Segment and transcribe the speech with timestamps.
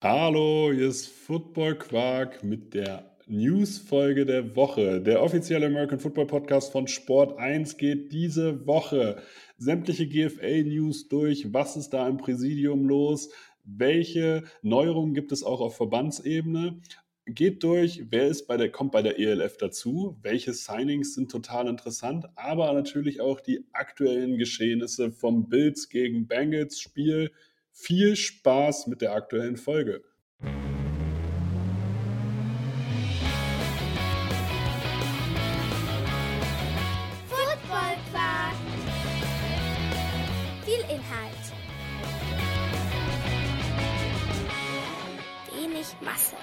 [0.00, 5.00] Hallo, hier ist Football Quark mit der News-Folge der Woche.
[5.00, 9.20] Der offizielle American Football Podcast von Sport 1 geht diese Woche
[9.56, 11.52] sämtliche GFL-News durch.
[11.52, 13.30] Was ist da im Präsidium los?
[13.64, 16.80] Welche Neuerungen gibt es auch auf Verbandsebene?
[17.26, 21.66] Geht durch, wer ist bei der, kommt bei der ELF dazu, welche Signings sind total
[21.66, 27.32] interessant, aber natürlich auch die aktuellen Geschehnisse vom Bills gegen Bengals Spiel.
[27.80, 30.02] Viel Spaß mit der aktuellen Folge.
[37.28, 38.56] Football Quark.
[40.64, 41.44] Viel Inhalt.
[45.54, 46.36] Wenig Masse.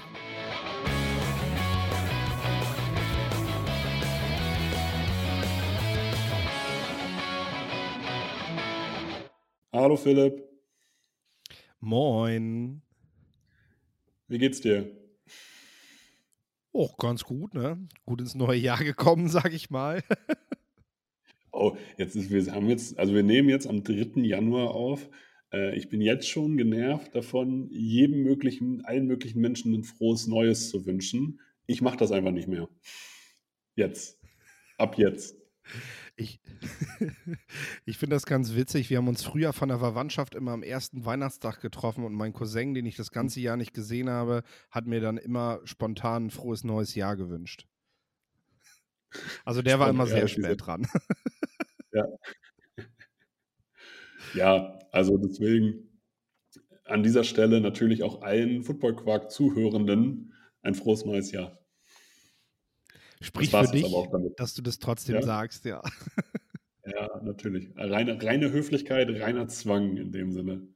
[9.73, 10.54] Hallo Philipp,
[11.85, 12.81] Moin.
[14.27, 14.89] wie geht's dir?
[16.71, 17.87] Oh, ganz gut, ne?
[18.07, 20.01] Gut ins neue Jahr gekommen, sag ich mal.
[21.51, 24.19] Oh, jetzt ist, wir haben jetzt, also wir nehmen jetzt am 3.
[24.23, 25.07] Januar auf.
[25.53, 30.71] Äh, ich bin jetzt schon genervt davon, jedem möglichen, allen möglichen Menschen ein frohes Neues
[30.71, 31.39] zu wünschen.
[31.67, 32.67] Ich mache das einfach nicht mehr.
[33.75, 34.19] Jetzt.
[34.79, 35.37] Ab jetzt.
[36.15, 36.39] Ich,
[37.85, 38.89] ich finde das ganz witzig.
[38.89, 42.73] Wir haben uns früher von der Verwandtschaft immer am ersten Weihnachtstag getroffen und mein Cousin,
[42.73, 46.63] den ich das ganze Jahr nicht gesehen habe, hat mir dann immer spontan ein frohes
[46.63, 47.67] neues Jahr gewünscht.
[49.43, 50.87] Also der war immer ja, sehr diese- spät dran.
[51.93, 52.05] Ja.
[54.33, 56.01] Ja, also deswegen
[56.83, 61.57] an dieser Stelle natürlich auch allen Football Quark Zuhörenden ein frohes neues Jahr.
[63.21, 64.39] Sprich für dich, aber auch damit.
[64.39, 65.21] dass du das trotzdem Ja.
[65.21, 65.81] sagst, ja.
[66.85, 67.69] Ja, natürlich.
[67.75, 70.67] Reine, reine Höflichkeit, reiner Zwang in dem Sinne.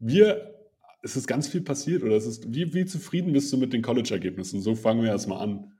[0.00, 0.54] Wir,
[1.02, 3.82] es ist ganz viel passiert, oder es ist, wie, wie zufrieden bist du mit den
[3.82, 4.60] College-Ergebnissen?
[4.60, 5.72] So fangen wir erstmal an.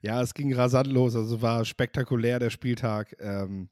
[0.00, 1.14] Ja, es ging rasant los.
[1.16, 3.14] Also war spektakulär der Spieltag.
[3.20, 3.68] Ähm,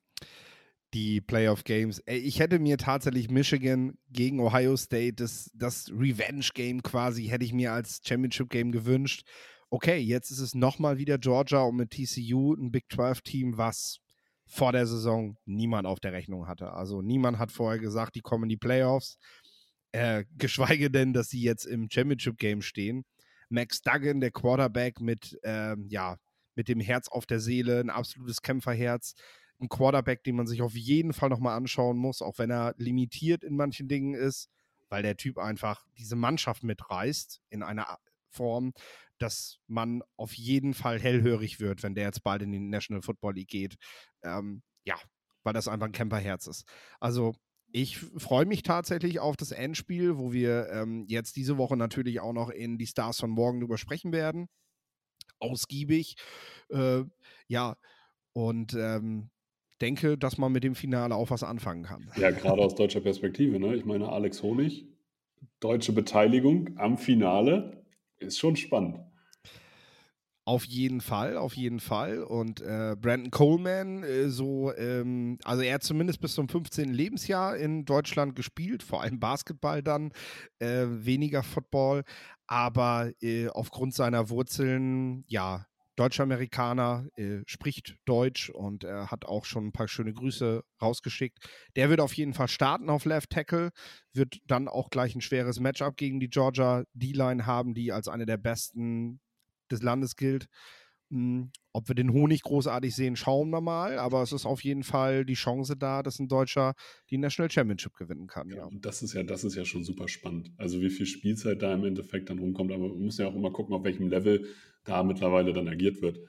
[0.95, 2.03] die Playoff Games.
[2.07, 7.73] Ich hätte mir tatsächlich Michigan gegen Ohio State, das, das Revenge-Game quasi, hätte ich mir
[7.73, 9.27] als Championship-Game gewünscht.
[9.71, 13.99] Okay, jetzt ist es nochmal wieder Georgia und mit TCU ein Big 12-Team, was
[14.47, 16.73] vor der Saison niemand auf der Rechnung hatte.
[16.73, 19.19] Also niemand hat vorher gesagt, die kommen in die Playoffs.
[19.93, 23.05] Äh, geschweige denn, dass sie jetzt im Championship-Game stehen.
[23.51, 26.17] Max Duggan, der Quarterback mit, ähm, ja,
[26.55, 29.15] mit dem Herz auf der Seele, ein absolutes Kämpferherz.
[29.61, 33.43] Ein Quarterback, den man sich auf jeden Fall nochmal anschauen muss, auch wenn er limitiert
[33.43, 34.51] in manchen Dingen ist,
[34.89, 37.99] weil der Typ einfach diese Mannschaft mitreißt in einer
[38.31, 38.73] Form,
[39.19, 43.35] dass man auf jeden Fall hellhörig wird, wenn der jetzt bald in die National Football
[43.35, 43.77] League geht.
[44.23, 44.97] Ähm, ja,
[45.43, 46.65] weil das einfach ein Camperherz ist.
[47.01, 47.35] Also
[47.73, 52.33] ich freue mich tatsächlich auf das Endspiel, wo wir ähm, jetzt diese Woche natürlich auch
[52.33, 54.49] noch in die Stars von morgen drüber sprechen werden.
[55.39, 56.17] Ausgiebig.
[56.71, 57.05] Äh,
[57.47, 57.77] ja,
[58.33, 59.31] und ähm,
[59.81, 62.11] denke, dass man mit dem Finale auch was anfangen kann.
[62.17, 63.59] Ja, gerade aus deutscher Perspektive.
[63.59, 63.75] Ne?
[63.75, 64.87] Ich meine, Alex Honig,
[65.61, 67.85] deutsche Beteiligung am Finale,
[68.19, 69.01] ist schon spannend.
[70.49, 72.23] Auf jeden Fall, auf jeden Fall.
[72.23, 76.89] Und äh, Brandon Coleman, äh, so, ähm, also er hat zumindest bis zum 15.
[76.89, 80.11] Lebensjahr in Deutschland gespielt, vor allem Basketball dann,
[80.59, 82.03] äh, weniger Football,
[82.47, 85.67] aber äh, aufgrund seiner Wurzeln, ja,
[85.99, 91.39] Deutsch-Amerikaner, äh, spricht Deutsch und er hat auch schon ein paar schöne Grüße rausgeschickt.
[91.75, 93.71] Der wird auf jeden Fall starten auf Left Tackle,
[94.13, 98.27] wird dann auch gleich ein schweres Matchup gegen die Georgia D-Line haben, die als eine
[98.27, 99.21] der besten
[99.71, 100.47] des Landes gilt.
[101.11, 103.99] Hm, Ob wir den Honig großartig sehen, schauen wir mal.
[103.99, 106.75] Aber es ist auf jeden Fall die Chance da, dass ein Deutscher
[107.11, 108.51] die National Championship gewinnen kann.
[108.51, 108.67] Ja.
[108.67, 110.53] Und das ist ja, das ist ja schon super spannend.
[110.59, 113.51] Also wie viel Spielzeit da im Endeffekt dann rumkommt, aber man muss ja auch immer
[113.51, 114.47] gucken, auf welchem Level
[114.89, 116.21] da mittlerweile dann agiert wird.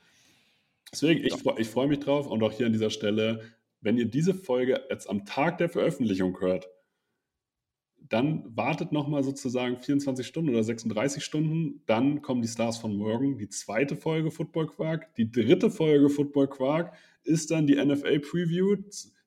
[0.91, 3.41] Deswegen, ich, ich freue mich drauf und auch hier an dieser Stelle,
[3.81, 6.67] wenn ihr diese Folge jetzt am Tag der Veröffentlichung hört,
[7.97, 13.37] dann wartet nochmal sozusagen 24 Stunden oder 36 Stunden, dann kommen die Stars von morgen,
[13.37, 16.93] die zweite Folge Football Quark, die dritte Folge Football Quark
[17.23, 18.77] ist dann die NFL Preview,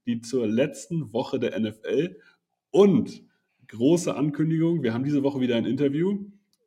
[0.06, 2.16] die zur letzten Woche der NFL
[2.70, 3.22] und
[3.68, 6.26] große Ankündigung, wir haben diese Woche wieder ein Interview,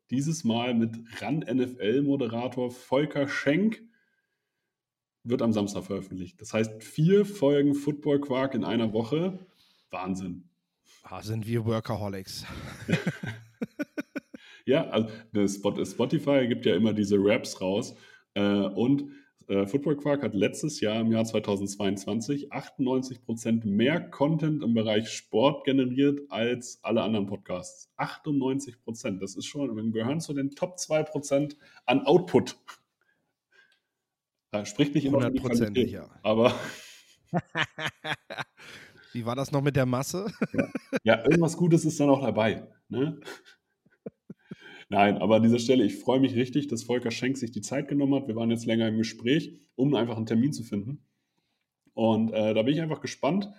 [0.10, 3.82] dieses Mal mit RAN-NFL-Moderator Volker Schenk,
[5.24, 6.40] wird am Samstag veröffentlicht.
[6.40, 9.40] Das heißt, vier Folgen Football Quark in einer Woche.
[9.90, 10.50] Wahnsinn.
[11.04, 12.46] Ah, sind wir Workaholics.
[14.66, 15.10] Ja, also
[15.86, 17.96] Spotify gibt ja immer diese Raps raus.
[18.34, 19.12] Äh, und
[19.48, 25.66] äh, Football Quark hat letztes Jahr im Jahr 2022 98% mehr Content im Bereich Sport
[25.66, 27.92] generiert als alle anderen Podcasts.
[27.98, 29.20] 98%.
[29.20, 31.56] Das ist schon, wir gehören zu den Top 2%
[31.86, 32.58] an Output.
[34.52, 36.10] Da spricht nicht immer 100%, ja.
[36.24, 36.54] aber.
[39.14, 40.32] Wie war das noch mit der Masse?
[41.04, 41.24] ja.
[41.24, 42.68] irgendwas Gutes ist da noch dabei.
[42.90, 43.20] Ne?
[44.90, 47.88] Nein, aber an dieser Stelle, ich freue mich richtig, dass Volker Schenk sich die Zeit
[47.88, 48.28] genommen hat.
[48.28, 51.04] Wir waren jetzt länger im Gespräch, um einfach einen Termin zu finden.
[51.94, 53.50] Und äh, da bin ich einfach gespannt,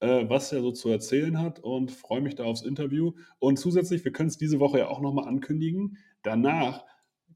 [0.00, 3.12] äh, was er so zu erzählen hat und freue mich da aufs Interview.
[3.38, 5.98] Und zusätzlich, wir können es diese Woche ja auch nochmal ankündigen.
[6.22, 6.84] Danach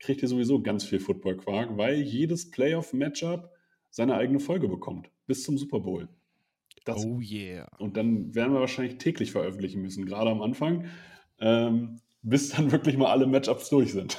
[0.00, 3.50] kriegt ihr sowieso ganz viel Football-Quark, weil jedes Playoff-Matchup
[3.90, 5.10] seine eigene Folge bekommt.
[5.26, 6.08] Bis zum Super Bowl.
[6.84, 7.68] Das, oh yeah.
[7.78, 10.86] Und dann werden wir wahrscheinlich täglich veröffentlichen müssen, gerade am Anfang.
[11.38, 14.18] Ähm, bis dann wirklich mal alle Matchups durch sind.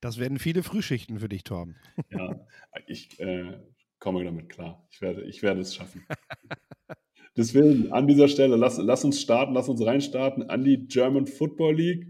[0.00, 1.76] Das werden viele Frühschichten für dich, Torben.
[2.10, 2.46] Ja,
[2.86, 3.58] ich äh,
[3.98, 4.86] komme damit klar.
[4.90, 6.04] Ich werde, ich werde es schaffen.
[7.36, 11.76] Deswegen an dieser Stelle, lass, lass uns starten, lass uns reinstarten an die German Football
[11.76, 12.06] League.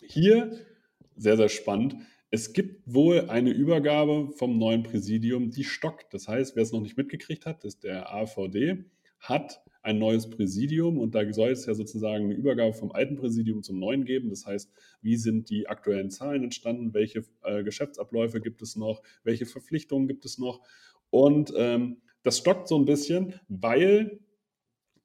[0.00, 0.52] Hier,
[1.16, 1.96] sehr, sehr spannend,
[2.34, 6.14] es gibt wohl eine Übergabe vom neuen Präsidium, die stockt.
[6.14, 8.86] Das heißt, wer es noch nicht mitgekriegt hat, ist der AVD,
[9.20, 13.62] hat ein neues Präsidium und da soll es ja sozusagen eine Übergabe vom alten Präsidium
[13.62, 14.30] zum neuen geben.
[14.30, 19.44] Das heißt, wie sind die aktuellen Zahlen entstanden, welche äh, Geschäftsabläufe gibt es noch, welche
[19.44, 20.60] Verpflichtungen gibt es noch.
[21.10, 24.20] Und ähm, das stockt so ein bisschen, weil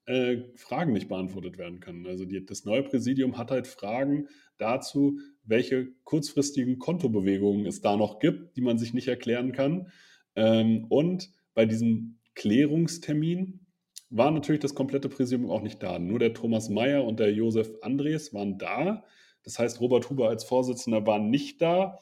[0.06, 2.06] äh, Fragen nicht beantwortet werden können.
[2.06, 4.28] Also die, das neue Präsidium hat halt Fragen
[4.58, 9.92] dazu, welche kurzfristigen Kontobewegungen es da noch gibt, die man sich nicht erklären kann.
[10.36, 13.67] Ähm, und bei diesem Klärungstermin
[14.10, 16.00] war natürlich das komplette Präsidium auch nicht da.
[16.00, 19.04] Nur der Thomas Mayer und der Josef Andres waren da.
[19.44, 22.00] Das heißt, Robert Huber als Vorsitzender war nicht da.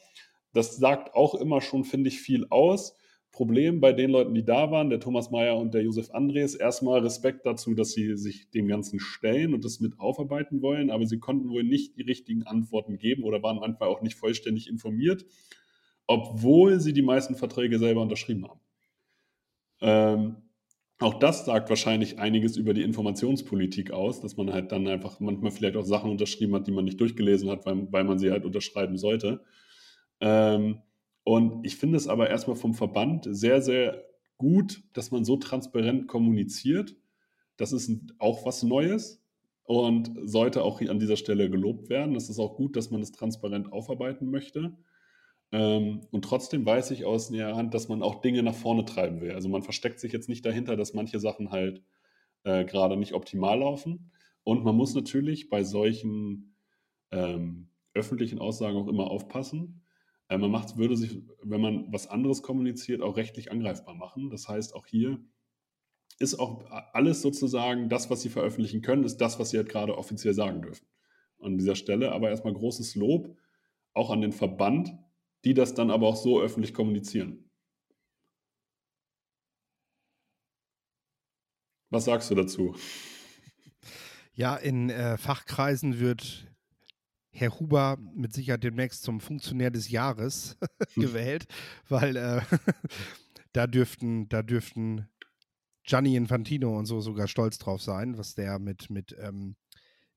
[0.54, 2.98] Das sagt auch immer schon, finde ich, viel aus.
[3.32, 7.02] Problem bei den Leuten, die da waren, der Thomas Mayer und der Josef Andres, erstmal
[7.02, 11.20] Respekt dazu, dass sie sich dem Ganzen stellen und das mit aufarbeiten wollen, aber sie
[11.20, 15.26] konnten wohl nicht die richtigen Antworten geben oder waren manchmal auch nicht vollständig informiert,
[16.08, 18.62] obwohl sie die meisten Verträge selber unterschrieben haben.
[19.82, 20.45] Ähm,
[21.00, 25.52] auch das sagt wahrscheinlich einiges über die Informationspolitik aus, dass man halt dann einfach manchmal
[25.52, 28.46] vielleicht auch Sachen unterschrieben hat, die man nicht durchgelesen hat, weil, weil man sie halt
[28.46, 29.42] unterschreiben sollte.
[30.22, 30.80] Ähm,
[31.24, 34.06] und ich finde es aber erstmal vom Verband sehr, sehr
[34.38, 36.96] gut, dass man so transparent kommuniziert.
[37.58, 39.22] Das ist auch was Neues
[39.64, 42.16] und sollte auch an dieser Stelle gelobt werden.
[42.16, 44.78] Es ist auch gut, dass man es transparent aufarbeiten möchte.
[45.52, 49.22] Ähm, und trotzdem weiß ich aus näher Hand, dass man auch Dinge nach vorne treiben
[49.22, 49.32] will.
[49.32, 51.84] Also man versteckt sich jetzt nicht dahinter, dass manche Sachen halt
[52.44, 54.12] äh, gerade nicht optimal laufen.
[54.44, 56.56] Und man muss natürlich bei solchen
[57.12, 59.82] ähm, öffentlichen Aussagen auch immer aufpassen.
[60.30, 64.30] Äh, man macht, würde sich, wenn man was anderes kommuniziert, auch rechtlich angreifbar machen.
[64.30, 65.20] Das heißt, auch hier
[66.20, 69.98] ist auch alles sozusagen das, was sie veröffentlichen können, ist das, was sie halt gerade
[69.98, 70.88] offiziell sagen dürfen.
[71.40, 73.36] An dieser Stelle aber erstmal großes Lob
[73.94, 74.98] auch an den Verband,
[75.46, 77.50] die das dann aber auch so öffentlich kommunizieren.
[81.92, 82.76] Was sagst du dazu?
[84.34, 86.52] Ja, in äh, Fachkreisen wird
[87.30, 90.58] Herr Huber mit Sicherheit demnächst zum Funktionär des Jahres
[90.96, 91.46] gewählt,
[91.88, 92.42] weil äh,
[93.54, 95.08] da dürften, da dürften
[95.84, 99.56] Gianni Infantino und so sogar stolz drauf sein, was der mit, mit ähm,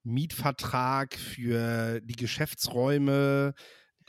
[0.03, 3.55] Mietvertrag für die Geschäftsräume,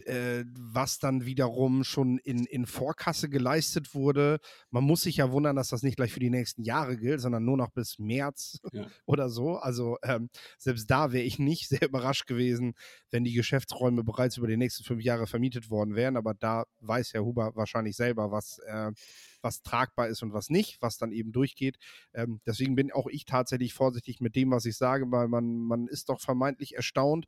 [0.07, 4.39] äh, was dann wiederum schon in, in Vorkasse geleistet wurde.
[4.69, 7.45] Man muss sich ja wundern, dass das nicht gleich für die nächsten Jahre gilt, sondern
[7.45, 8.85] nur noch bis März ja.
[9.05, 9.57] oder so.
[9.57, 12.73] Also ähm, selbst da wäre ich nicht sehr überrascht gewesen,
[13.11, 16.17] wenn die Geschäftsräume bereits über die nächsten fünf Jahre vermietet worden wären.
[16.17, 18.91] Aber da weiß Herr Huber wahrscheinlich selber, was äh,
[19.41, 21.77] was tragbar ist und was nicht, was dann eben durchgeht.
[22.13, 25.87] Ähm, deswegen bin auch ich tatsächlich vorsichtig mit dem, was ich sage, weil man, man
[25.87, 27.25] ist doch vermeintlich erstaunt,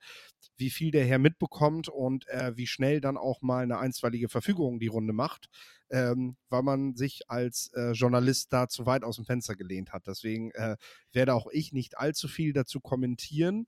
[0.57, 4.79] wie viel der Herr mitbekommt und äh, wie schnell dann auch mal eine einstweilige Verfügung
[4.79, 5.49] die Runde macht,
[5.89, 10.07] ähm, weil man sich als äh, Journalist da zu weit aus dem Fenster gelehnt hat.
[10.07, 10.77] Deswegen äh,
[11.11, 13.67] werde auch ich nicht allzu viel dazu kommentieren.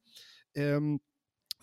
[0.56, 1.02] Ähm,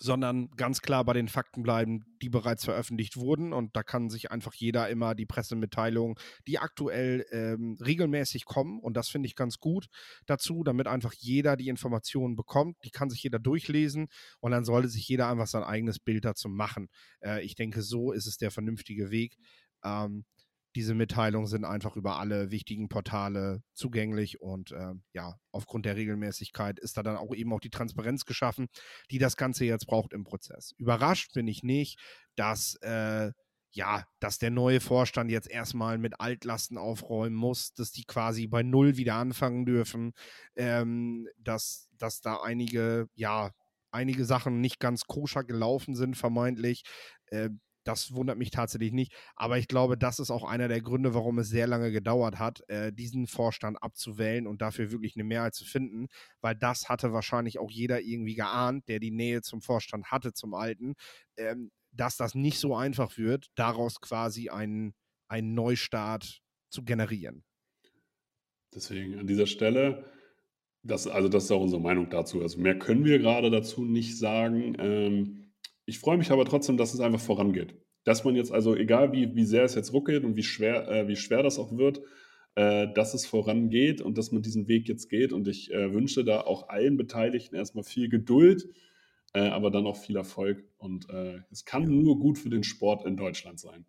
[0.03, 3.53] sondern ganz klar bei den Fakten bleiben, die bereits veröffentlicht wurden.
[3.53, 6.17] Und da kann sich einfach jeder immer die Pressemitteilungen,
[6.49, 9.89] die aktuell ähm, regelmäßig kommen, und das finde ich ganz gut
[10.27, 12.77] dazu, damit einfach jeder die Informationen bekommt.
[12.85, 14.09] Die kann sich jeder durchlesen
[14.41, 16.89] und dann sollte sich jeder einfach sein eigenes Bild dazu machen.
[17.21, 19.37] Äh, ich denke, so ist es der vernünftige Weg.
[19.85, 20.25] Ähm,
[20.75, 26.79] diese Mitteilungen sind einfach über alle wichtigen Portale zugänglich und äh, ja, aufgrund der Regelmäßigkeit
[26.79, 28.69] ist da dann auch eben auch die Transparenz geschaffen,
[29.11, 30.73] die das Ganze jetzt braucht im Prozess.
[30.79, 31.99] Überrascht bin ich nicht,
[32.37, 33.33] dass äh,
[33.73, 38.63] ja, dass der neue Vorstand jetzt erstmal mit Altlasten aufräumen muss, dass die quasi bei
[38.63, 40.13] Null wieder anfangen dürfen,
[40.57, 43.53] ähm, dass, dass da einige, ja,
[43.93, 46.83] einige Sachen nicht ganz koscher gelaufen sind, vermeintlich.
[47.27, 47.51] Äh,
[47.91, 49.13] das wundert mich tatsächlich nicht.
[49.35, 52.63] Aber ich glaube, das ist auch einer der Gründe, warum es sehr lange gedauert hat,
[52.69, 56.07] äh, diesen Vorstand abzuwählen und dafür wirklich eine Mehrheit zu finden,
[56.41, 60.55] weil das hatte wahrscheinlich auch jeder irgendwie geahnt, der die Nähe zum Vorstand hatte, zum
[60.55, 60.95] Alten,
[61.37, 64.95] ähm, dass das nicht so einfach wird, daraus quasi einen,
[65.29, 67.43] einen Neustart zu generieren.
[68.73, 70.05] Deswegen an dieser Stelle,
[70.85, 72.41] das, also das ist auch unsere Meinung dazu.
[72.41, 74.77] Also mehr können wir gerade dazu nicht sagen.
[74.79, 75.50] Ähm,
[75.91, 77.75] ich freue mich aber trotzdem, dass es einfach vorangeht.
[78.05, 81.09] Dass man jetzt also, egal wie, wie sehr es jetzt ruckelt und wie schwer, äh,
[81.09, 82.01] wie schwer das auch wird,
[82.55, 85.33] äh, dass es vorangeht und dass man diesen Weg jetzt geht.
[85.33, 88.69] Und ich äh, wünsche da auch allen Beteiligten erstmal viel Geduld,
[89.35, 90.65] äh, aber dann auch viel Erfolg.
[90.79, 93.85] Und äh, es kann nur gut für den Sport in Deutschland sein.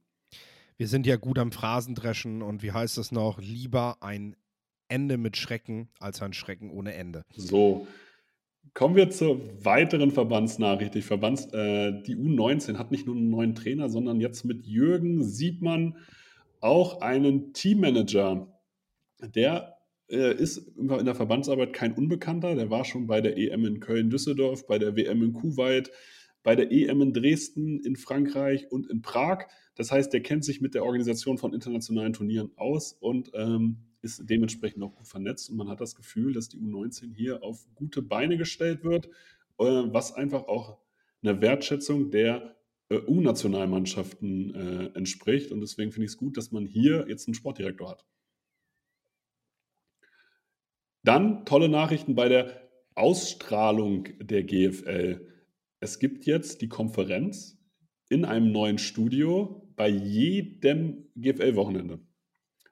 [0.78, 3.40] Wir sind ja gut am Phrasendreschen und wie heißt es noch?
[3.40, 4.36] Lieber ein
[4.88, 7.24] Ende mit Schrecken als ein Schrecken ohne Ende.
[7.36, 7.86] So,
[8.74, 10.96] Kommen wir zur weiteren Verbandsnachricht.
[10.96, 15.24] Die, Verbands, äh, die U19 hat nicht nur einen neuen Trainer, sondern jetzt mit Jürgen
[15.24, 15.98] Siebmann
[16.62, 18.48] auch einen Teammanager.
[19.36, 19.78] Der
[20.10, 22.56] äh, ist in der Verbandsarbeit kein Unbekannter.
[22.56, 25.92] Der war schon bei der EM in Köln-Düsseldorf, bei der WM in Kuwait,
[26.44, 29.48] bei der EM in Dresden, in Frankreich und in Prag.
[29.76, 34.30] Das heißt, der kennt sich mit der Organisation von internationalen Turnieren aus und ähm, ist
[34.30, 38.02] dementsprechend auch gut vernetzt und man hat das Gefühl, dass die U19 hier auf gute
[38.02, 39.08] Beine gestellt wird,
[39.60, 40.80] äh, was einfach auch
[41.22, 42.56] einer Wertschätzung der
[42.90, 45.52] äh, U-Nationalmannschaften äh, entspricht.
[45.52, 48.06] Und deswegen finde ich es gut, dass man hier jetzt einen Sportdirektor hat.
[51.04, 55.28] Dann tolle Nachrichten bei der Ausstrahlung der GFL.
[55.80, 57.58] Es gibt jetzt die Konferenz
[58.10, 62.00] in einem neuen Studio bei jedem GFL-Wochenende.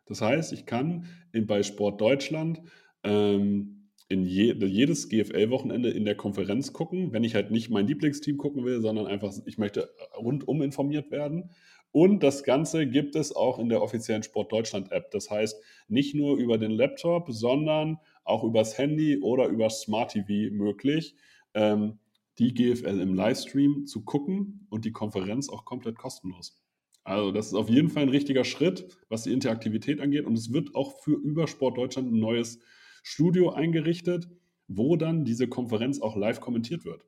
[0.06, 2.62] Das heißt, ich kann in, bei Sport Deutschland
[3.04, 8.38] ähm, in je, jedes GFL-Wochenende in der Konferenz gucken, wenn ich halt nicht mein Lieblingsteam
[8.38, 11.52] gucken will, sondern einfach, ich möchte rundum informiert werden.
[11.92, 15.12] Und das Ganze gibt es auch in der offiziellen Sport Deutschland App.
[15.12, 20.54] Das heißt, nicht nur über den Laptop, sondern auch übers Handy oder über Smart TV
[20.54, 21.16] möglich,
[21.54, 22.00] ähm,
[22.38, 26.62] die GFL im Livestream zu gucken und die Konferenz auch komplett kostenlos.
[27.10, 30.26] Also das ist auf jeden Fall ein richtiger Schritt, was die Interaktivität angeht.
[30.26, 32.60] Und es wird auch für Übersport Deutschland ein neues
[33.02, 34.30] Studio eingerichtet,
[34.68, 37.04] wo dann diese Konferenz auch live kommentiert wird.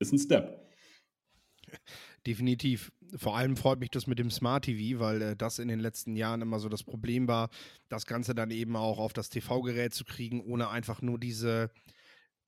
[0.00, 0.68] Ist ein Step.
[2.26, 2.90] Definitiv.
[3.14, 6.16] Vor allem freut mich das mit dem Smart TV, weil äh, das in den letzten
[6.16, 7.50] Jahren immer so das Problem war,
[7.88, 11.70] das Ganze dann eben auch auf das TV-Gerät zu kriegen, ohne einfach nur diese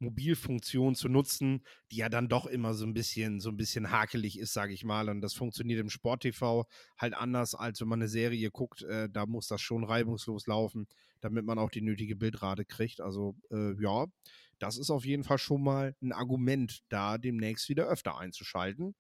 [0.02, 4.38] Mobilfunktion zu nutzen, die ja dann doch immer so ein bisschen, so ein bisschen hakelig
[4.38, 5.08] ist, sage ich mal.
[5.08, 6.66] Und das funktioniert im Sport-TV
[6.98, 8.82] halt anders, als wenn man eine Serie guckt.
[8.82, 10.86] Äh, da muss das schon reibungslos laufen,
[11.20, 13.00] damit man auch die nötige Bildrate kriegt.
[13.00, 14.06] Also äh, ja,
[14.58, 18.94] das ist auf jeden Fall schon mal ein Argument, da demnächst wieder öfter einzuschalten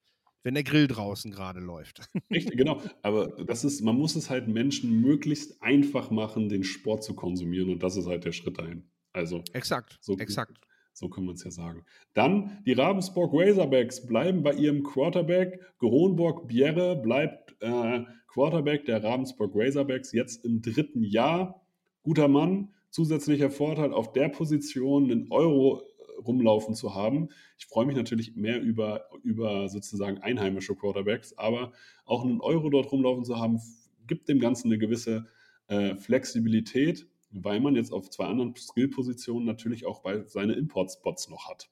[0.44, 2.00] wenn der Grill draußen gerade läuft.
[2.30, 2.82] Richtig, genau.
[3.02, 7.70] Aber das ist, man muss es halt Menschen möglichst einfach machen, den Sport zu konsumieren
[7.70, 8.90] und das ist halt der Schritt dahin.
[9.12, 10.58] Also exakt, so, exakt.
[10.92, 11.84] So können wir es ja sagen.
[12.14, 15.60] Dann die Ravensburg Razorbacks bleiben bei ihrem Quarterback.
[15.78, 21.62] Geronborg Bjerre bleibt äh, Quarterback der Ravensburg Razorbacks jetzt im dritten Jahr.
[22.02, 22.72] Guter Mann.
[22.90, 27.30] Zusätzlicher Vorteil auf der Position einen Euro äh, rumlaufen zu haben.
[27.58, 31.72] Ich freue mich natürlich mehr über, über sozusagen einheimische Quarterbacks, aber
[32.04, 33.60] auch einen Euro dort rumlaufen zu haben,
[34.06, 35.26] gibt dem Ganzen eine gewisse
[35.68, 41.48] äh, Flexibilität weil man jetzt auf zwei anderen Skill-Positionen natürlich auch bei seine Import-Spots noch
[41.48, 41.70] hat.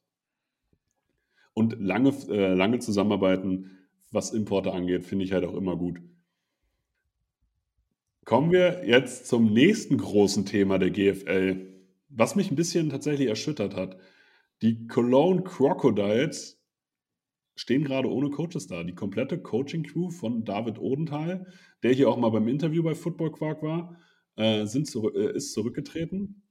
[1.55, 3.79] Und lange, äh, lange Zusammenarbeiten,
[4.11, 6.01] was Importe angeht, finde ich halt auch immer gut.
[8.25, 11.67] Kommen wir jetzt zum nächsten großen Thema der GFL,
[12.09, 13.99] was mich ein bisschen tatsächlich erschüttert hat.
[14.63, 16.61] Die Cologne Crocodiles
[17.57, 18.85] stehen gerade ohne Coaches da.
[18.85, 21.47] Die komplette Coaching-Crew von David Odenthal,
[21.83, 23.99] der hier auch mal beim Interview bei Football Quark war,
[24.37, 26.43] äh, sind zu, äh, ist zurückgetreten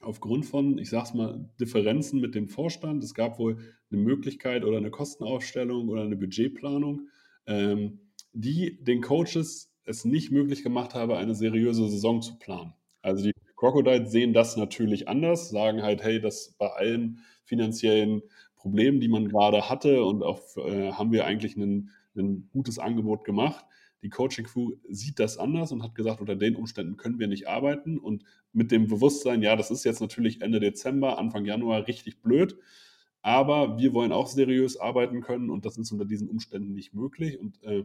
[0.00, 3.02] aufgrund von, ich sag's mal, Differenzen mit dem Vorstand.
[3.02, 3.58] Es gab wohl
[3.90, 7.08] eine Möglichkeit oder eine Kostenaufstellung oder eine Budgetplanung,
[7.46, 8.00] ähm,
[8.32, 12.74] die den Coaches es nicht möglich gemacht habe, eine seriöse Saison zu planen.
[13.02, 18.22] Also die Crocodiles sehen das natürlich anders, sagen halt, hey, das bei allen finanziellen
[18.54, 21.90] Problemen, die man gerade hatte und auch äh, haben wir eigentlich ein
[22.52, 23.64] gutes Angebot gemacht.
[24.02, 27.48] Die Coaching Crew sieht das anders und hat gesagt, unter den Umständen können wir nicht
[27.48, 27.98] arbeiten.
[27.98, 32.56] Und mit dem Bewusstsein, ja, das ist jetzt natürlich Ende Dezember, Anfang Januar richtig blöd.
[33.22, 37.38] aber wir wollen auch seriös arbeiten können und das ist unter diesen Umständen nicht möglich.
[37.38, 37.84] Und äh,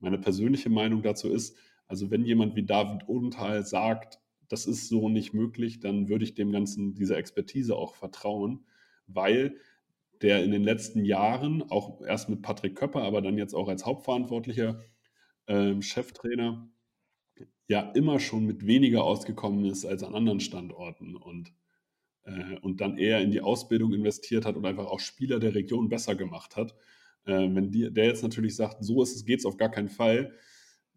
[0.00, 1.56] meine persönliche Meinung dazu ist,
[1.88, 6.34] also wenn jemand wie David Odenthal sagt, das ist so nicht möglich, dann würde ich
[6.34, 8.64] dem Ganzen, dieser Expertise auch vertrauen,
[9.06, 9.56] weil
[10.22, 13.86] der in den letzten Jahren, auch erst mit Patrick Köpper, aber dann jetzt auch als
[13.86, 14.80] hauptverantwortlicher
[15.46, 16.68] äh, Cheftrainer,
[17.68, 21.52] ja immer schon mit weniger ausgekommen ist als an anderen Standorten und,
[22.24, 25.88] äh, und dann eher in die Ausbildung investiert hat und einfach auch Spieler der Region
[25.88, 26.74] besser gemacht hat.
[27.24, 29.88] Äh, wenn die, der jetzt natürlich sagt, so ist es, geht es auf gar keinen
[29.88, 30.32] Fall,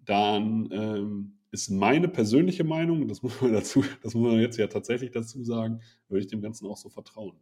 [0.05, 4.67] dann ähm, ist meine persönliche Meinung, das muss man dazu, das muss man jetzt ja
[4.67, 7.37] tatsächlich dazu sagen, würde ich dem Ganzen auch so vertrauen.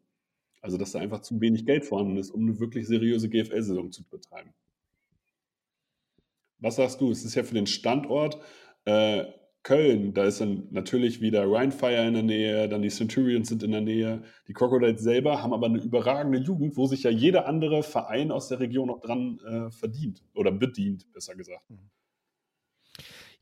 [0.61, 4.03] Also, dass da einfach zu wenig Geld vorhanden ist, um eine wirklich seriöse GFL-Saison zu
[4.03, 4.53] betreiben.
[6.59, 7.11] Was sagst du?
[7.11, 8.39] Es ist ja für den Standort
[8.85, 9.25] äh,
[9.67, 13.71] Köln, da ist dann natürlich wieder Rheinfire in der Nähe, dann die Centurions sind in
[13.71, 14.23] der Nähe.
[14.47, 18.47] Die Crocodiles selber haben aber eine überragende Jugend, wo sich ja jeder andere Verein aus
[18.47, 21.69] der Region noch dran äh, verdient oder bedient, besser gesagt.
[21.69, 21.89] Mhm.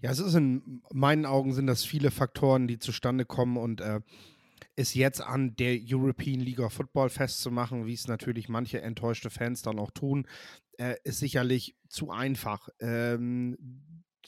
[0.02, 4.02] Ja, es ist in meinen Augen sind das viele Faktoren, die zustande kommen und äh,
[4.76, 9.62] es jetzt an der European League of Football festzumachen, wie es natürlich manche enttäuschte Fans
[9.62, 10.28] dann auch tun,
[10.77, 12.70] äh, ist sicherlich zu einfach.
[12.79, 13.58] Ähm,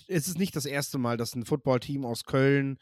[0.08, 2.78] es ist nicht das erste Mal, dass ein Footballteam aus Köln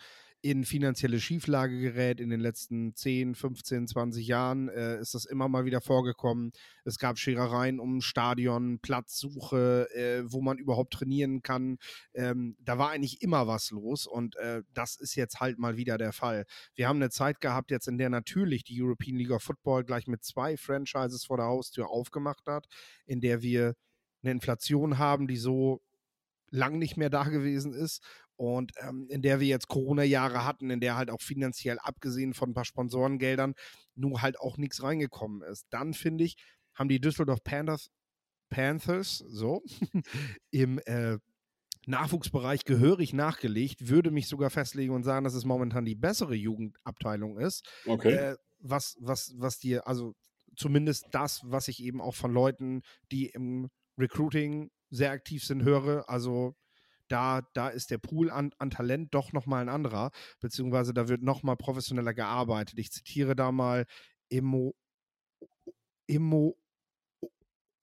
[0.46, 2.20] in finanzielle Schieflage gerät.
[2.20, 6.52] In den letzten 10, 15, 20 Jahren äh, ist das immer mal wieder vorgekommen.
[6.84, 11.80] Es gab Scherereien um Stadion, Platzsuche, äh, wo man überhaupt trainieren kann.
[12.14, 15.98] Ähm, da war eigentlich immer was los und äh, das ist jetzt halt mal wieder
[15.98, 16.46] der Fall.
[16.76, 20.06] Wir haben eine Zeit gehabt jetzt, in der natürlich die European League of Football gleich
[20.06, 22.68] mit zwei Franchises vor der Haustür aufgemacht hat,
[23.08, 23.74] in der wir
[24.22, 25.82] eine Inflation haben, die so
[26.52, 28.04] lang nicht mehr da gewesen ist
[28.38, 32.52] und ähm, in der wir jetzt Corona-Jahre hatten, in der halt auch finanziell abgesehen von
[32.52, 33.54] ein paar Sponsorengeldern
[33.96, 35.66] nur halt auch nichts reingekommen ist.
[35.70, 36.36] Dann finde ich,
[36.74, 37.90] haben die Düsseldorf Panthers,
[38.50, 39.64] Panthers so
[40.52, 41.18] im äh,
[41.88, 47.38] Nachwuchsbereich gehörig nachgelegt, würde mich sogar festlegen und sagen, dass es momentan die bessere Jugendabteilung
[47.38, 47.68] ist.
[47.86, 48.14] Okay.
[48.14, 50.16] Äh, was, was, was dir, also
[50.56, 53.70] zumindest das, was ich eben auch von Leuten, die im
[54.00, 56.10] Recruiting sehr aktiv sind, höre.
[56.10, 56.56] Also
[57.08, 61.22] da, da ist der Pool an, an Talent doch nochmal ein anderer, beziehungsweise da wird
[61.22, 62.80] nochmal professioneller gearbeitet.
[62.80, 63.86] Ich zitiere da mal
[64.30, 64.76] Immo,
[66.08, 66.58] Immo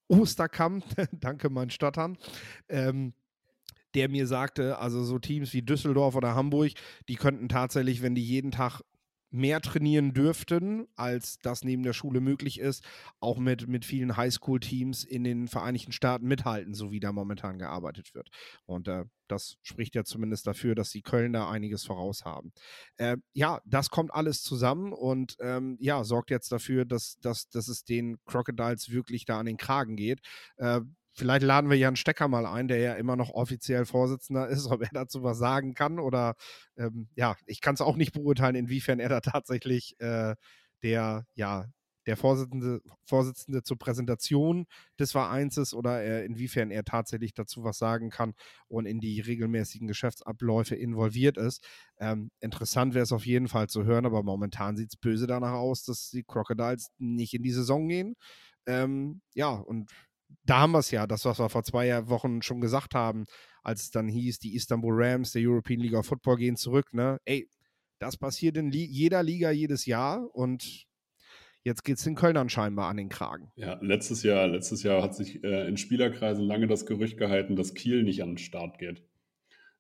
[0.09, 2.19] Osterkamp, danke mein Stottern,
[2.69, 3.15] ähm,
[3.95, 6.73] der mir sagte, also so Teams wie Düsseldorf oder Hamburg,
[7.09, 8.83] die könnten tatsächlich, wenn die jeden Tag
[9.33, 12.85] mehr trainieren dürften, als das neben der Schule möglich ist,
[13.21, 18.15] auch mit, mit vielen Highschool-Teams in den Vereinigten Staaten mithalten, so wie da momentan gearbeitet
[18.15, 18.29] wird.
[18.67, 22.53] Und äh, das spricht ja zumindest dafür, dass die Köln da einiges voraus haben.
[22.97, 27.69] Äh, ja, das kommt alles zusammen und ähm, ja, sorgt jetzt dafür, dass, dass, dass
[27.69, 30.21] es den Crocodiles wirklich da an den Kragen geht.
[30.57, 30.81] Äh,
[31.15, 34.83] Vielleicht laden wir Jan Stecker mal ein, der ja immer noch offiziell Vorsitzender ist, ob
[34.83, 35.99] er dazu was sagen kann.
[35.99, 36.35] Oder
[36.77, 40.35] ähm, ja, ich kann es auch nicht beurteilen, inwiefern er da tatsächlich äh,
[40.83, 41.67] der, ja,
[42.07, 44.67] der Vorsitzende, Vorsitzende zur Präsentation
[44.99, 48.35] des Vereins ist oder er, inwiefern er tatsächlich dazu was sagen kann
[48.69, 51.65] und in die regelmäßigen Geschäftsabläufe involviert ist.
[51.99, 55.53] Ähm, interessant wäre es auf jeden Fall zu hören, aber momentan sieht es böse danach
[55.53, 58.17] aus, dass die Crocodiles nicht in die Saison gehen.
[58.67, 59.91] Ähm, ja, und
[60.45, 63.25] da haben wir es ja, das, was wir vor zwei Wochen schon gesagt haben,
[63.63, 66.93] als es dann hieß, die Istanbul Rams der European League of Football gehen zurück.
[66.93, 67.19] Ne?
[67.25, 67.49] Ey,
[67.99, 70.87] das passiert in jeder Liga jedes Jahr und
[71.65, 73.53] jetzt geht es den Kölnern scheinbar an den Kragen.
[73.57, 77.75] Ja, letztes Jahr, letztes Jahr hat sich äh, in Spielerkreisen lange das Gerücht gehalten, dass
[77.75, 79.05] Kiel nicht an den Start geht.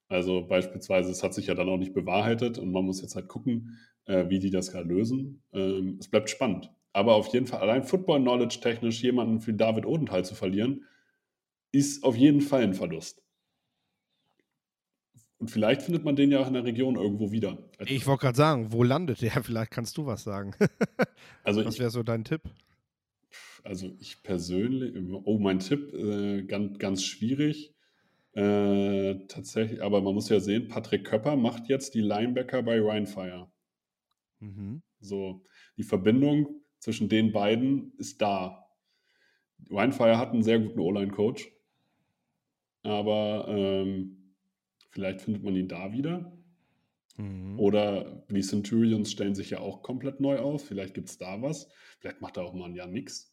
[0.08, 3.28] Also beispielsweise, es hat sich ja dann auch nicht bewahrheitet und man muss jetzt halt
[3.28, 5.42] gucken, äh, wie die das gerade lösen.
[5.52, 6.70] Ähm, es bleibt spannend.
[6.92, 10.84] Aber auf jeden Fall, allein Football-Knowledge technisch jemanden wie David Odenthal zu verlieren,
[11.72, 13.22] ist auf jeden Fall ein Verlust.
[15.38, 17.58] Und vielleicht findet man den ja auch in der Region irgendwo wieder.
[17.86, 19.32] Ich wollte gerade sagen, wo landet der?
[19.42, 20.54] Vielleicht kannst du was sagen.
[21.42, 22.42] also was wäre so dein Tipp?
[23.64, 27.74] Also ich persönlich, oh, mein Tipp, äh, ganz, ganz schwierig.
[28.34, 33.50] Äh, tatsächlich, aber man muss ja sehen, Patrick Köpper macht jetzt die Linebacker bei Rheinfire.
[34.38, 34.82] Mhm.
[35.00, 35.44] So,
[35.76, 38.66] die Verbindung zwischen den beiden ist da.
[39.68, 41.48] Winefire hat einen sehr guten O-Line-Coach,
[42.82, 44.34] aber ähm,
[44.90, 46.36] vielleicht findet man ihn da wieder.
[47.18, 47.60] Mhm.
[47.60, 50.64] Oder die Centurions stellen sich ja auch komplett neu auf.
[50.64, 51.68] Vielleicht gibt es da was.
[52.00, 53.32] Vielleicht macht er auch mal ein Jahr nichts.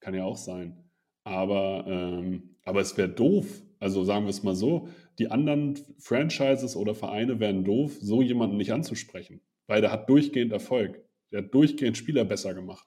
[0.00, 0.84] Kann ja auch sein.
[1.24, 3.62] Aber, ähm, aber es wäre doof.
[3.78, 8.58] Also sagen wir es mal so: die anderen Franchises oder Vereine wären doof, so jemanden
[8.58, 9.40] nicht anzusprechen.
[9.66, 11.07] Weil der hat durchgehend Erfolg.
[11.30, 12.86] Der hat durchgehend Spieler besser gemacht.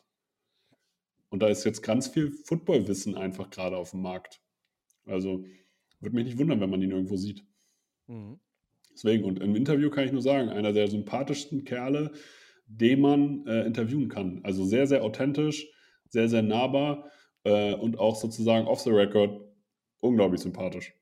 [1.30, 4.42] Und da ist jetzt ganz viel Footballwissen einfach gerade auf dem Markt.
[5.06, 5.46] Also
[6.00, 7.46] würde mich nicht wundern, wenn man ihn irgendwo sieht.
[8.08, 8.40] Mhm.
[8.94, 12.12] Deswegen, und im Interview kann ich nur sagen, einer der sympathischsten Kerle,
[12.66, 14.42] den man äh, interviewen kann.
[14.44, 15.68] Also sehr, sehr authentisch,
[16.10, 17.10] sehr, sehr nahbar
[17.44, 19.42] äh, und auch sozusagen off the record
[20.02, 20.94] unglaublich sympathisch.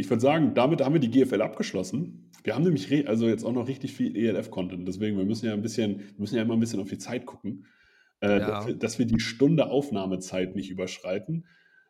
[0.00, 2.30] Ich würde sagen, damit haben wir die GFL abgeschlossen.
[2.44, 5.60] Wir haben nämlich also jetzt auch noch richtig viel ELF-Content, deswegen wir müssen ja ein
[5.60, 7.66] bisschen, wir müssen ja immer ein bisschen auf die Zeit gucken,
[8.20, 8.38] äh, ja.
[8.38, 11.46] dass, wir, dass, wir, die Stunde Aufnahmezeit nicht überschreiten.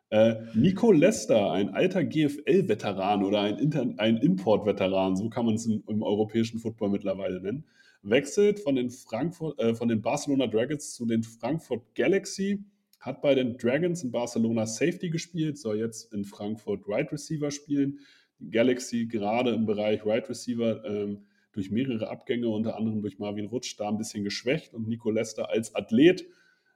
[0.09, 5.83] Äh, Nico Lester, ein alter GFL-Veteran oder ein, ein Import-Veteran, so kann man es im,
[5.87, 7.65] im, europäischen Football mittlerweile nennen,
[8.01, 12.65] wechselt von den, Frankfurt, äh, von den Barcelona Dragons zu den Frankfurt Galaxy,
[12.99, 17.49] hat bei den Dragons in Barcelona Safety gespielt, soll jetzt in Frankfurt Wide right Receiver
[17.51, 17.99] spielen.
[18.39, 23.17] Die Galaxy gerade im Bereich Wide right Receiver ähm, durch mehrere Abgänge, unter anderem durch
[23.17, 24.73] Marvin Rutsch, da ein bisschen geschwächt.
[24.73, 26.25] Und Nico Lester als Athlet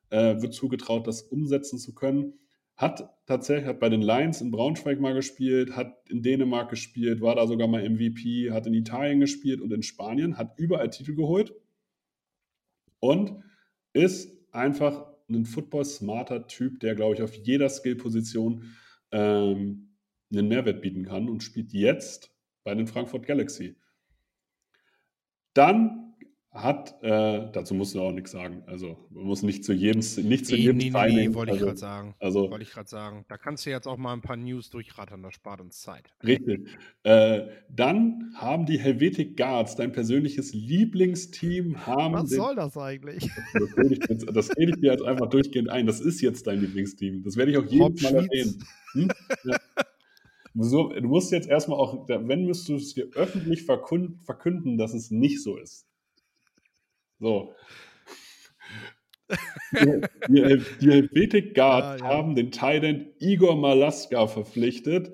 [0.10, 2.34] äh, wird zugetraut, das umsetzen zu können.
[2.76, 7.36] Hat tatsächlich hat bei den Lions in Braunschweig mal gespielt, hat in Dänemark gespielt, war
[7.36, 11.54] da sogar mal MVP, hat in Italien gespielt und in Spanien, hat überall Titel geholt.
[13.00, 13.44] Und
[13.92, 18.74] ist einfach ein football-smarter Typ, der, glaube ich, auf jeder Skill-Position
[19.12, 19.96] ähm,
[20.32, 23.78] einen Mehrwert bieten kann und spielt jetzt bei den Frankfurt Galaxy.
[25.54, 26.03] Dann
[26.54, 28.62] hat, äh, dazu musst du auch nichts sagen.
[28.68, 31.64] Also man muss nicht zu jedem, nicht zu nee, jedem nee, nee, nee, wollte also,
[31.64, 32.16] ich gerade sagen.
[32.20, 33.26] Also, wollte ich gerade sagen.
[33.28, 36.14] Da kannst du jetzt auch mal ein paar News durchrattern, das spart uns Zeit.
[36.24, 36.70] Richtig.
[37.02, 42.14] Äh, dann haben die Helvetic Guards, dein persönliches Lieblingsteam, haben.
[42.14, 43.30] Was den, soll das eigentlich?
[43.54, 45.88] Das rede, ich jetzt, das rede ich dir jetzt einfach durchgehend ein.
[45.88, 47.24] Das ist jetzt dein Lieblingsteam.
[47.24, 48.64] Das werde ich auch jedes Mal erwähnen.
[48.94, 49.10] Hm?
[49.44, 49.58] Ja.
[50.56, 55.10] So, du musst jetzt erstmal auch, wenn müsstest du es dir öffentlich verkünden, dass es
[55.10, 55.88] nicht so ist.
[57.20, 57.54] So.
[59.72, 62.04] Die, die, Helvetic Guard ah, ja.
[62.04, 65.12] haben den Thailand Igor Malaska verpflichtet.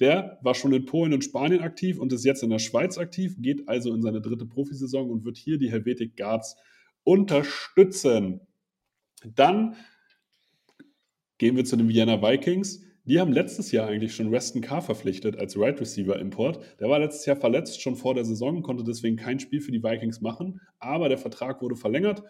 [0.00, 3.36] Der war schon in Polen und Spanien aktiv und ist jetzt in der Schweiz aktiv,
[3.38, 6.56] geht also in seine dritte Profisaison und wird hier die Helvetic Guards
[7.04, 8.40] unterstützen.
[9.24, 9.76] Dann
[11.38, 12.84] gehen wir zu den Vienna Vikings.
[13.08, 16.60] Die haben letztes Jahr eigentlich schon Weston Carr verpflichtet als Right Receiver Import.
[16.78, 19.82] Der war letztes Jahr verletzt, schon vor der Saison, konnte deswegen kein Spiel für die
[19.82, 22.22] Vikings machen, aber der Vertrag wurde verlängert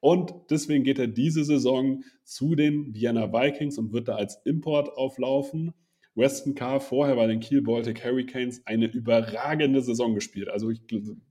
[0.00, 4.88] und deswegen geht er diese Saison zu den Vienna Vikings und wird da als Import
[4.98, 5.72] auflaufen.
[6.16, 10.48] Weston Carr vorher bei den Kiel Baltic Hurricanes eine überragende Saison gespielt.
[10.48, 10.80] Also ich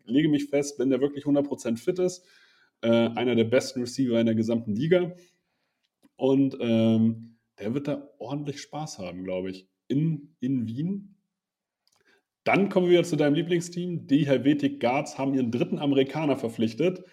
[0.05, 2.25] lege mich fest, wenn der wirklich 100% fit ist,
[2.79, 5.13] äh, einer der besten Receiver in der gesamten Liga.
[6.15, 9.67] Und ähm, der wird da ordentlich Spaß haben, glaube ich.
[9.87, 11.15] In, in Wien.
[12.43, 14.07] Dann kommen wir zu deinem Lieblingsteam.
[14.07, 17.03] Die Helvetic Guards haben ihren dritten Amerikaner verpflichtet.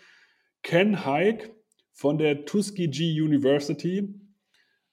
[0.62, 1.50] Ken Haig
[1.92, 4.14] von der Tuskegee University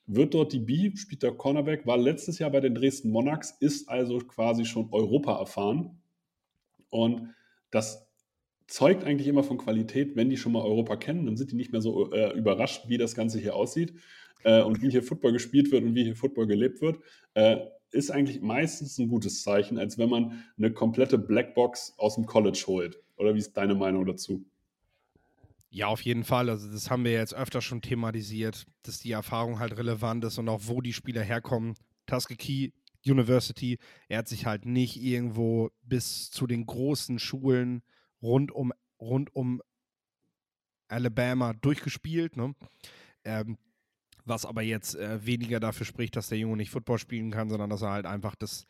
[0.06, 3.90] wird dort die B, spielt der Cornerback, war letztes Jahr bei den Dresden Monarchs, ist
[3.90, 6.02] also quasi schon Europa erfahren.
[6.90, 7.34] Und
[7.72, 8.08] das
[8.68, 11.72] zeugt eigentlich immer von Qualität, wenn die schon mal Europa kennen, dann sind die nicht
[11.72, 13.94] mehr so äh, überrascht, wie das Ganze hier aussieht
[14.44, 17.00] äh, und wie hier Football gespielt wird und wie hier Football gelebt wird,
[17.34, 17.58] äh,
[17.92, 22.64] ist eigentlich meistens ein gutes Zeichen, als wenn man eine komplette Blackbox aus dem College
[22.68, 23.02] holt.
[23.16, 24.46] Oder wie ist deine Meinung dazu?
[25.70, 26.50] Ja, auf jeden Fall.
[26.50, 30.50] Also das haben wir jetzt öfter schon thematisiert, dass die Erfahrung halt relevant ist und
[30.50, 31.76] auch wo die Spieler herkommen.
[32.06, 32.72] Tuskegee
[33.06, 37.84] University, er hat sich halt nicht irgendwo bis zu den großen Schulen
[38.22, 39.62] rund um, rund um
[40.88, 42.38] Alabama durchgespielt.
[42.38, 42.56] Ne?
[43.24, 43.58] Ähm,
[44.28, 47.70] was aber jetzt äh, weniger dafür spricht, dass der Junge nicht Football spielen kann, sondern
[47.70, 48.66] dass er halt einfach das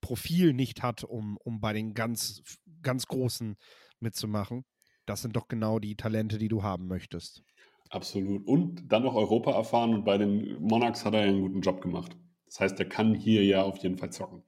[0.00, 2.42] Profil nicht hat, um, um bei den ganz,
[2.82, 3.56] ganz Großen
[4.00, 4.64] mitzumachen.
[5.06, 7.42] Das sind doch genau die Talente, die du haben möchtest.
[7.90, 8.46] Absolut.
[8.46, 11.80] Und dann noch Europa erfahren und bei den Monarchs hat er ja einen guten Job
[11.82, 12.16] gemacht.
[12.46, 14.42] Das heißt, er kann hier ja auf jeden Fall zocken.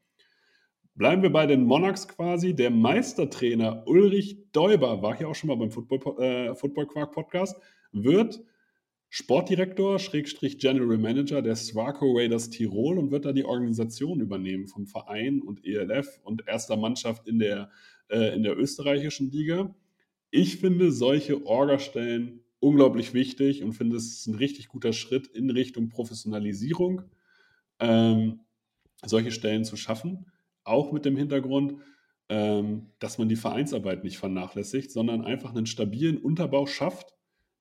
[0.95, 2.55] Bleiben wir bei den Monarchs quasi.
[2.55, 7.61] Der Meistertrainer Ulrich Däuber war hier auch schon mal beim Football, äh, Football Quark Podcast,
[7.93, 8.41] wird
[9.17, 14.89] Sportdirektor, Schrägstrich General Manager der Swaco Raiders Tirol und wird da die Organisation übernehmen vom
[14.89, 17.71] Verein und ELF und erster Mannschaft in der,
[18.09, 19.73] äh, in der österreichischen Liga.
[20.33, 25.91] Ich finde solche Orgastellen unglaublich wichtig und finde es ein richtig guter Schritt in Richtung
[25.91, 27.03] Professionalisierung,
[27.79, 28.41] ähm,
[29.07, 30.27] solche Stellen zu schaffen.
[30.65, 31.77] Auch mit dem Hintergrund,
[32.29, 37.14] ähm, dass man die Vereinsarbeit nicht vernachlässigt, sondern einfach einen stabilen Unterbau schafft,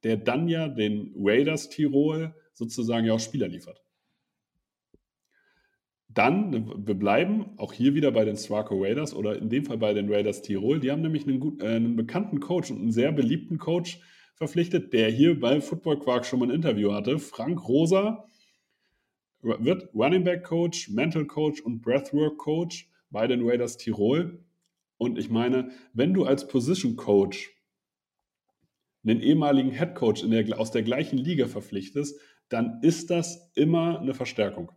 [0.03, 3.81] der dann ja den Raiders Tirol sozusagen ja auch Spieler liefert.
[6.09, 9.93] Dann, wir bleiben auch hier wieder bei den Swaco Raiders oder in dem Fall bei
[9.93, 10.79] den Raiders Tirol.
[10.79, 13.99] Die haben nämlich einen, gut, äh, einen bekannten Coach und einen sehr beliebten Coach
[14.35, 17.17] verpflichtet, der hier bei Football Quark schon mal ein Interview hatte.
[17.17, 18.25] Frank Rosa
[19.41, 24.43] wird Running Back Coach, Mental Coach und Breathwork Coach bei den Raiders Tirol.
[24.97, 27.52] Und ich meine, wenn du als Position Coach
[29.03, 34.13] einen ehemaligen Head Coach der, aus der gleichen Liga verpflichtest, dann ist das immer eine
[34.13, 34.71] Verstärkung.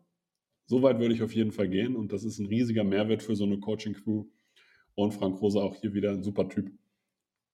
[0.67, 3.37] So weit würde ich auf jeden Fall gehen und das ist ein riesiger Mehrwert für
[3.37, 4.25] so eine Coaching-Crew.
[4.95, 6.73] Und Frank Rosa auch hier wieder ein super Typ.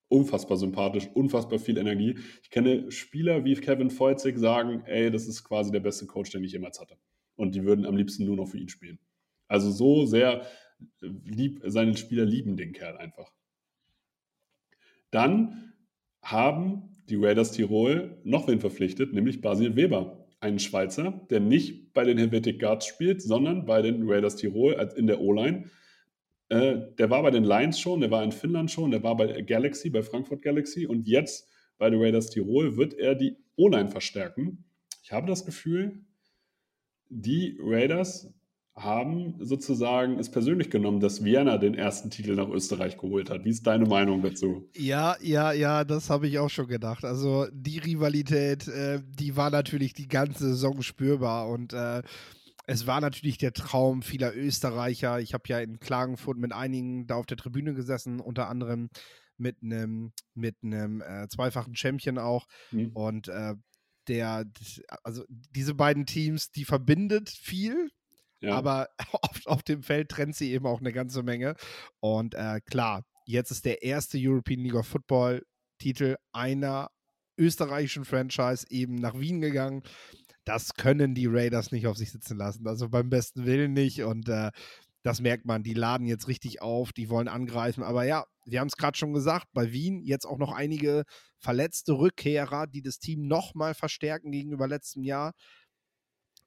[0.08, 2.18] Unfassbar sympathisch, unfassbar viel Energie.
[2.42, 6.44] Ich kenne Spieler wie Kevin Feuzig sagen, ey, das ist quasi der beste Coach, den
[6.44, 6.96] ich jemals hatte.
[7.34, 8.98] Und die würden am liebsten nur noch für ihn spielen.
[9.48, 10.46] Also so sehr
[11.00, 13.32] lieb, seine Spieler lieben den Kerl einfach.
[15.10, 15.71] Dann
[16.22, 22.04] haben die Raiders Tirol noch wen verpflichtet, nämlich Basil Weber einen Schweizer, der nicht bei
[22.04, 25.70] den Helvetic Guards spielt, sondern bei den Raiders Tirol in der O-Line.
[26.48, 29.42] Äh, der war bei den Lions schon, der war in Finnland schon, der war bei
[29.42, 34.64] Galaxy, bei Frankfurt Galaxy und jetzt bei den Raiders Tirol wird er die O-Line verstärken.
[35.02, 36.04] Ich habe das Gefühl,
[37.08, 38.32] die Raiders
[38.74, 43.44] haben sozusagen es persönlich genommen, dass Vienna den ersten Titel nach Österreich geholt hat.
[43.44, 44.68] Wie ist deine Meinung dazu?
[44.74, 47.04] Ja, ja, ja, das habe ich auch schon gedacht.
[47.04, 52.02] Also die Rivalität, äh, die war natürlich die ganze Saison spürbar und äh,
[52.66, 55.20] es war natürlich der Traum vieler Österreicher.
[55.20, 58.88] Ich habe ja in Klagenfurt mit einigen da auf der Tribüne gesessen, unter anderem
[59.36, 62.92] mit einem mit einem äh, zweifachen Champion auch mhm.
[62.94, 63.54] und äh,
[64.08, 64.46] der,
[65.04, 67.90] also diese beiden Teams, die verbindet viel,
[68.42, 68.54] ja.
[68.54, 71.54] Aber auf, auf, dem Feld trennt sie eben auch eine ganze Menge.
[72.00, 75.42] Und äh, klar, jetzt ist der erste European League of Football
[75.78, 76.90] Titel einer
[77.38, 79.82] österreichischen Franchise eben nach Wien gegangen.
[80.44, 82.66] Das können die Raiders nicht auf sich sitzen lassen.
[82.66, 84.02] Also beim besten Willen nicht.
[84.02, 84.50] Und äh,
[85.02, 85.62] das merkt man.
[85.62, 87.82] Die laden jetzt richtig auf, die wollen angreifen.
[87.82, 91.04] Aber ja, wir haben es gerade schon gesagt, bei Wien jetzt auch noch einige
[91.38, 95.32] verletzte Rückkehrer, die das Team nochmal verstärken gegenüber letztem Jahr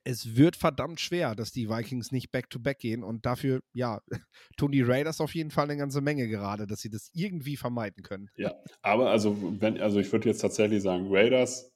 [0.06, 4.02] es wird verdammt schwer, dass die Vikings nicht back-to-back -back gehen und dafür, ja,
[4.58, 8.04] tun die Raiders auf jeden Fall eine ganze Menge gerade, dass sie das irgendwie vermeiden
[8.04, 8.30] können.
[8.38, 11.74] Ja, aber also, wenn, also ich würde jetzt tatsächlich sagen, Raiders,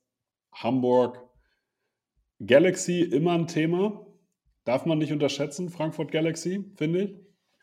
[0.53, 1.17] Hamburg,
[2.45, 4.05] Galaxy immer ein Thema.
[4.63, 7.15] Darf man nicht unterschätzen, Frankfurt Galaxy, finde ich.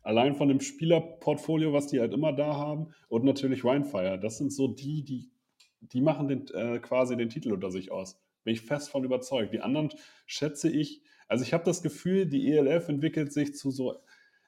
[0.03, 2.93] Allein von dem Spielerportfolio, was die halt immer da haben.
[3.09, 4.19] Und natürlich Winefire.
[4.19, 5.31] Das sind so die, die,
[5.81, 8.21] die machen den, äh, quasi den Titel unter sich aus.
[8.47, 9.53] Bin ich fest von überzeugt.
[9.53, 9.91] Die anderen
[10.25, 13.97] schätze ich, also ich habe das Gefühl, die ELF entwickelt sich zu so,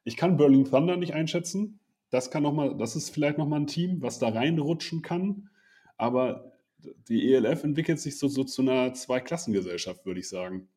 [0.04, 1.80] ich kann Berlin Thunder nicht einschätzen.
[2.08, 5.50] Das kann noch mal, das ist vielleicht nochmal ein Team, was da reinrutschen kann.
[5.96, 6.52] Aber
[7.08, 10.68] die ELF entwickelt sich so, so zu einer Zweiklassengesellschaft, würde ich sagen.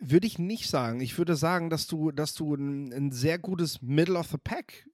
[0.00, 1.00] Würde ich nicht sagen.
[1.00, 4.88] Ich würde sagen, dass du, dass du ein, ein sehr gutes Middle of the Pack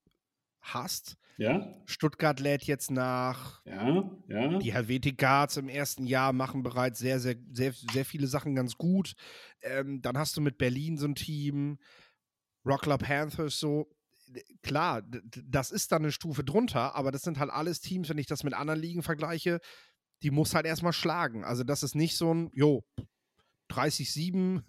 [0.62, 1.16] hast.
[1.36, 1.72] Ja.
[1.86, 3.64] Stuttgart lädt jetzt nach.
[3.64, 4.58] Ja, ja.
[4.58, 8.76] Die Helvetic Guards im ersten Jahr machen bereits sehr, sehr, sehr, sehr viele Sachen ganz
[8.76, 9.14] gut.
[9.62, 11.78] Ähm, dann hast du mit Berlin so ein Team,
[12.64, 13.90] Rockler Panthers so.
[14.62, 18.26] Klar, das ist dann eine Stufe drunter, aber das sind halt alles Teams, wenn ich
[18.26, 19.60] das mit anderen Ligen vergleiche,
[20.22, 21.44] die muss halt erstmal schlagen.
[21.44, 22.82] Also das ist nicht so ein, jo,
[23.70, 24.62] 30-7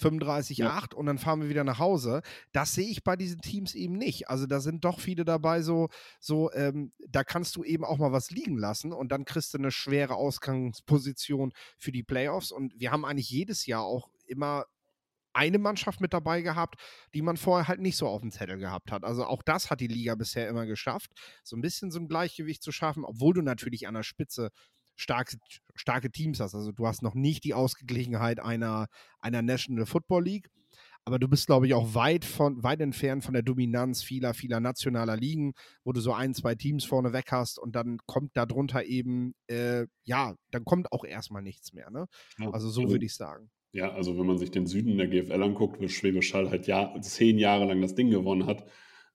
[0.00, 0.86] 35,8 ja.
[0.94, 2.22] und dann fahren wir wieder nach Hause.
[2.52, 4.28] Das sehe ich bei diesen Teams eben nicht.
[4.28, 5.88] Also da sind doch viele dabei, so,
[6.20, 9.58] so ähm, da kannst du eben auch mal was liegen lassen und dann kriegst du
[9.58, 12.52] eine schwere Ausgangsposition für die Playoffs.
[12.52, 14.64] Und wir haben eigentlich jedes Jahr auch immer
[15.34, 16.76] eine Mannschaft mit dabei gehabt,
[17.12, 19.04] die man vorher halt nicht so auf dem Zettel gehabt hat.
[19.04, 21.10] Also auch das hat die Liga bisher immer geschafft,
[21.42, 24.50] so ein bisschen so ein Gleichgewicht zu schaffen, obwohl du natürlich an der Spitze
[24.96, 25.36] starke,
[25.74, 26.54] starke Teams hast.
[26.54, 28.86] Also du hast noch nicht die Ausgeglichenheit einer,
[29.20, 30.48] einer National Football League.
[31.06, 34.60] Aber du bist, glaube ich, auch weit, von, weit entfernt von der Dominanz vieler, vieler
[34.60, 35.52] nationaler Ligen,
[35.84, 39.86] wo du so ein, zwei Teams vorne weg hast und dann kommt darunter eben, äh,
[40.04, 41.90] ja, dann kommt auch erstmal nichts mehr.
[41.90, 42.06] Ne?
[42.38, 43.50] Ja, also so also, würde ich sagen.
[43.72, 46.98] Ja, also wenn man sich den Süden der GFL anguckt, wo Schwäbisch Hall halt Jahr,
[47.02, 48.64] zehn Jahre lang das Ding gewonnen hat,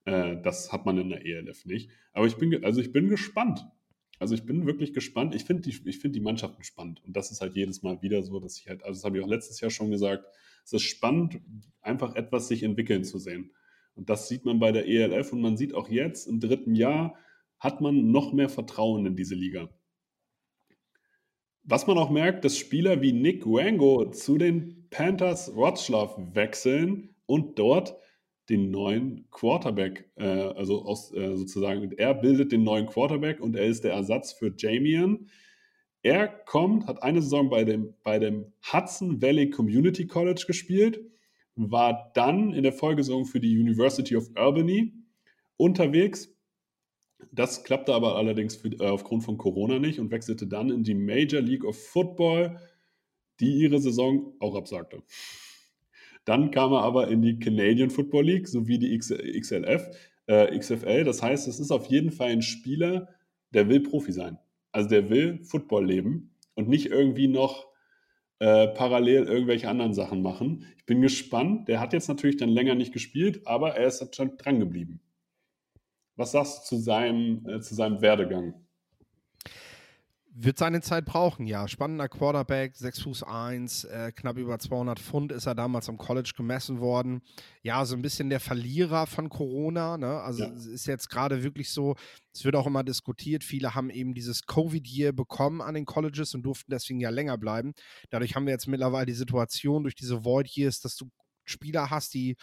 [0.06, 1.90] äh, das hat man in der ELF nicht.
[2.14, 3.66] Aber ich bin, also ich bin gespannt.
[4.20, 5.34] Also ich bin wirklich gespannt.
[5.34, 7.02] Ich finde die, find die Mannschaften spannend.
[7.06, 9.24] Und das ist halt jedes Mal wieder so, dass ich halt, also das habe ich
[9.24, 10.26] auch letztes Jahr schon gesagt,
[10.66, 11.40] es ist spannend,
[11.82, 13.52] einfach etwas sich entwickeln zu sehen.
[13.96, 17.16] Und das sieht man bei der ELF und man sieht auch jetzt im dritten Jahr
[17.60, 19.70] hat man noch mehr Vertrauen in diese Liga.
[21.64, 27.60] Was man auch merkt, dass Spieler wie Nick Wango zu den Panthers Wroclaw wechseln und
[27.60, 27.96] dort
[28.50, 33.66] den neuen Quarterback, äh, also aus, äh, sozusagen, er bildet den neuen Quarterback und er
[33.66, 35.30] ist der Ersatz für Jamian.
[36.02, 41.02] Er kommt, hat eine Saison bei dem, bei dem Hudson Valley Community College gespielt,
[41.56, 44.94] war dann in der Folgesaison für die University of Albany
[45.58, 46.34] unterwegs
[47.32, 50.96] Das klappte aber allerdings für, äh, aufgrund von Corona nicht und wechselte dann in die
[50.96, 52.60] Major League of Football,
[53.40, 55.04] die ihre Saison auch absagte.
[56.26, 59.90] Dann kam er aber in die Canadian Football League sowie die XLF,
[60.28, 61.04] äh, XFL.
[61.04, 63.10] Das heißt, es ist auf jeden Fall ein Spieler,
[63.54, 64.38] der will Profi sein.
[64.72, 67.68] Also der will Football leben und nicht irgendwie noch
[68.40, 70.66] äh, parallel irgendwelche anderen Sachen machen.
[70.78, 71.68] Ich bin gespannt.
[71.68, 75.02] Der hat jetzt natürlich dann länger nicht gespielt, aber er ist schon dran geblieben.
[76.16, 78.54] Was sagst du zu seinem, äh, zu seinem Werdegang?
[80.42, 81.68] Wird seine Zeit brauchen, ja.
[81.68, 86.32] Spannender Quarterback, 6 Fuß 1, äh, knapp über 200 Pfund ist er damals am College
[86.38, 87.22] gemessen worden.
[87.62, 89.98] Ja, so ein bisschen der Verlierer von Corona.
[89.98, 90.22] Ne?
[90.22, 90.52] Also ja.
[90.52, 91.96] es ist jetzt gerade wirklich so,
[92.34, 96.44] es wird auch immer diskutiert, viele haben eben dieses Covid-Year bekommen an den Colleges und
[96.44, 97.74] durften deswegen ja länger bleiben.
[98.10, 101.10] Dadurch haben wir jetzt mittlerweile die Situation durch diese Void-Years, dass du
[101.44, 102.38] Spieler hast, die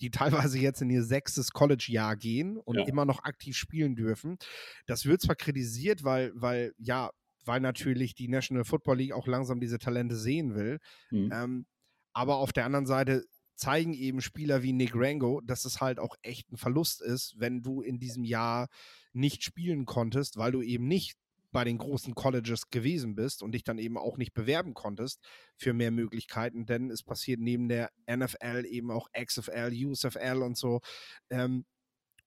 [0.00, 2.84] die teilweise jetzt in ihr sechstes College-Jahr gehen und ja.
[2.84, 4.38] immer noch aktiv spielen dürfen.
[4.86, 7.10] Das wird zwar kritisiert, weil, weil ja,
[7.50, 10.78] weil natürlich die National Football League auch langsam diese Talente sehen will.
[11.10, 11.30] Mhm.
[11.34, 11.66] Ähm,
[12.12, 13.24] aber auf der anderen Seite
[13.56, 17.60] zeigen eben Spieler wie Nick Rango, dass es halt auch echt ein Verlust ist, wenn
[17.60, 18.68] du in diesem Jahr
[19.12, 21.16] nicht spielen konntest, weil du eben nicht
[21.50, 25.20] bei den großen Colleges gewesen bist und dich dann eben auch nicht bewerben konntest
[25.56, 30.82] für mehr Möglichkeiten, denn es passiert neben der NFL eben auch XFL, USFL und so.
[31.30, 31.64] Ähm,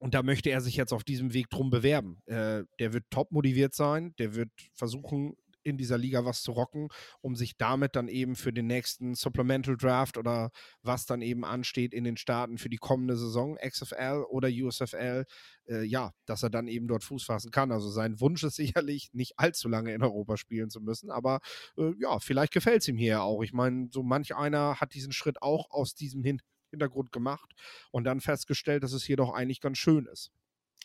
[0.03, 2.17] und da möchte er sich jetzt auf diesem Weg drum bewerben.
[2.25, 6.89] Äh, der wird top motiviert sein, der wird versuchen, in dieser Liga was zu rocken,
[7.21, 11.93] um sich damit dann eben für den nächsten Supplemental Draft oder was dann eben ansteht
[11.93, 15.23] in den Staaten für die kommende Saison, XFL oder USFL,
[15.69, 17.71] äh, ja, dass er dann eben dort Fuß fassen kann.
[17.71, 21.39] Also sein Wunsch ist sicherlich, nicht allzu lange in Europa spielen zu müssen, aber
[21.77, 23.41] äh, ja, vielleicht gefällt es ihm hier auch.
[23.41, 26.41] Ich meine, so manch einer hat diesen Schritt auch aus diesem Hin
[26.73, 27.53] Hintergrund gemacht
[27.91, 30.31] und dann festgestellt, dass es hier doch eigentlich ganz schön ist.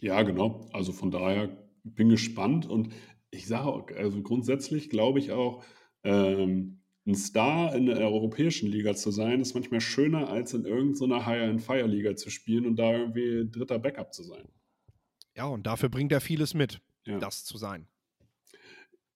[0.00, 0.68] Ja, genau.
[0.72, 1.48] Also von daher
[1.82, 2.92] bin gespannt und
[3.30, 5.64] ich sage, also grundsätzlich glaube ich auch,
[6.04, 11.24] ähm, ein Star in der europäischen Liga zu sein, ist manchmal schöner, als in irgendeiner
[11.24, 14.44] Higher-and-Fire-Liga zu spielen und da irgendwie dritter Backup zu sein.
[15.34, 17.18] Ja, und dafür bringt er vieles mit, ja.
[17.18, 17.88] das zu sein.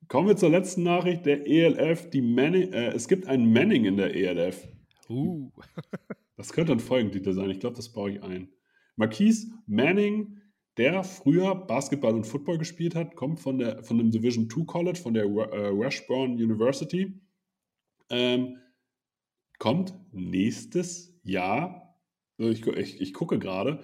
[0.09, 2.11] Kommen wir zur letzten Nachricht der ELF.
[2.11, 4.69] Die Manning, äh, es gibt ein Manning in der ELF.
[5.09, 5.51] Uh.
[6.37, 7.51] Das könnte ein Folgentitel sein.
[7.51, 8.49] Ich glaube, das baue ich ein.
[8.97, 10.41] Marquise Manning,
[10.77, 14.99] der früher Basketball und Football gespielt hat, kommt von, der, von dem Division II College,
[14.99, 17.21] von der äh, Washburn University.
[18.11, 18.59] Ähm,
[19.59, 21.99] kommt nächstes Jahr,
[22.39, 23.81] ich, ich, ich gucke gerade,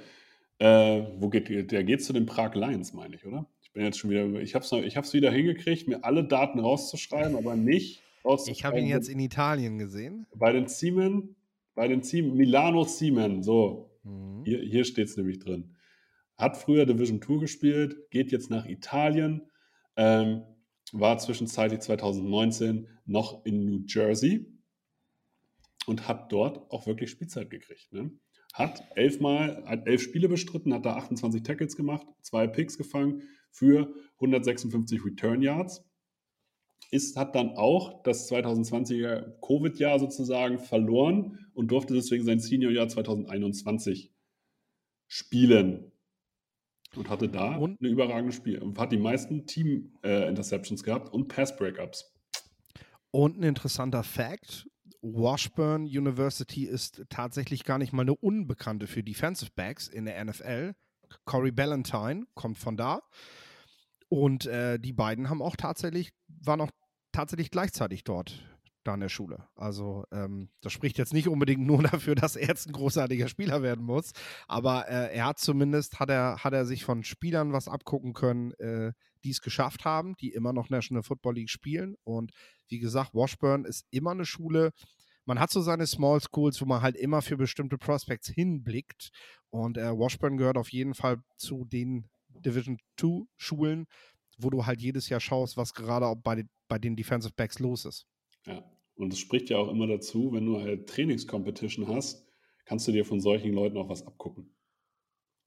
[0.59, 1.85] äh, wo geht der?
[1.85, 3.49] geht zu den Prag Lions, meine ich, oder?
[3.61, 7.37] Ich bin jetzt schon wieder, ich habe es ich wieder hingekriegt, mir alle Daten rauszuschreiben,
[7.37, 8.59] aber nicht rauszuschreiben.
[8.59, 10.27] Ich habe ihn jetzt in Italien gesehen.
[10.35, 11.37] Bei den Siemen
[11.79, 14.43] bei den Team Milano Siemen, so, mhm.
[14.45, 15.77] hier, hier steht es nämlich drin.
[16.37, 19.43] Hat früher Division Tour gespielt, geht jetzt nach Italien,
[19.95, 20.43] ähm,
[20.91, 24.53] war zwischenzeitlich 2019 noch in New Jersey
[25.87, 27.93] und hat dort auch wirklich Spielzeit gekriegt.
[27.93, 28.11] Ne?
[28.55, 33.95] Hat elfmal, hat elf Spiele bestritten, hat da 28 Tackles gemacht, zwei Picks gefangen für
[34.17, 35.88] 156 Return Yards
[36.91, 44.13] ist, hat dann auch das 2020er Covid-Jahr sozusagen verloren und durfte deswegen sein Senior-Jahr 2021
[45.07, 45.93] spielen.
[46.97, 51.29] Und hatte da und, eine überragende Spiel und hat die meisten Team-Interceptions äh, gehabt und
[51.29, 52.15] Pass-Breakups.
[53.11, 54.67] Und ein interessanter Fact:
[55.03, 60.75] Washburn University ist tatsächlich gar nicht mal eine Unbekannte für Defensive Backs in der NFL.
[61.25, 63.03] Corey Ballantyne kommt von da.
[64.09, 66.71] Und äh, die beiden haben auch tatsächlich, waren auch
[67.13, 68.45] tatsächlich gleichzeitig dort
[68.85, 69.47] da in der Schule.
[69.55, 73.63] Also ähm, das spricht jetzt nicht unbedingt nur dafür, dass er jetzt ein großartiger Spieler
[73.63, 74.13] werden muss,
[74.47, 78.53] aber äh, er hat zumindest, hat er, hat er sich von Spielern was abgucken können,
[78.55, 78.93] äh,
[79.25, 81.97] die es geschafft haben, die immer noch National Football League spielen.
[82.05, 82.33] Und
[82.69, 84.73] wie gesagt, Washburn ist immer eine Schule,
[85.25, 89.11] man hat so seine Small Schools, wo man halt immer für bestimmte Prospects hinblickt.
[89.51, 93.87] Und äh, Washburn gehört auf jeden Fall zu den Division 2 Schulen,
[94.39, 98.07] wo du halt jedes Jahr schaust, was gerade bei, bei den Defensive Backs los ist.
[98.47, 102.27] Ja, und es spricht ja auch immer dazu, wenn du halt Trainingscompetition hast,
[102.65, 104.55] kannst du dir von solchen Leuten auch was abgucken.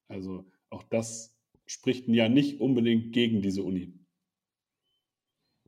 [0.08, 3.94] Also auch das spricht ja nicht unbedingt gegen diese Uni.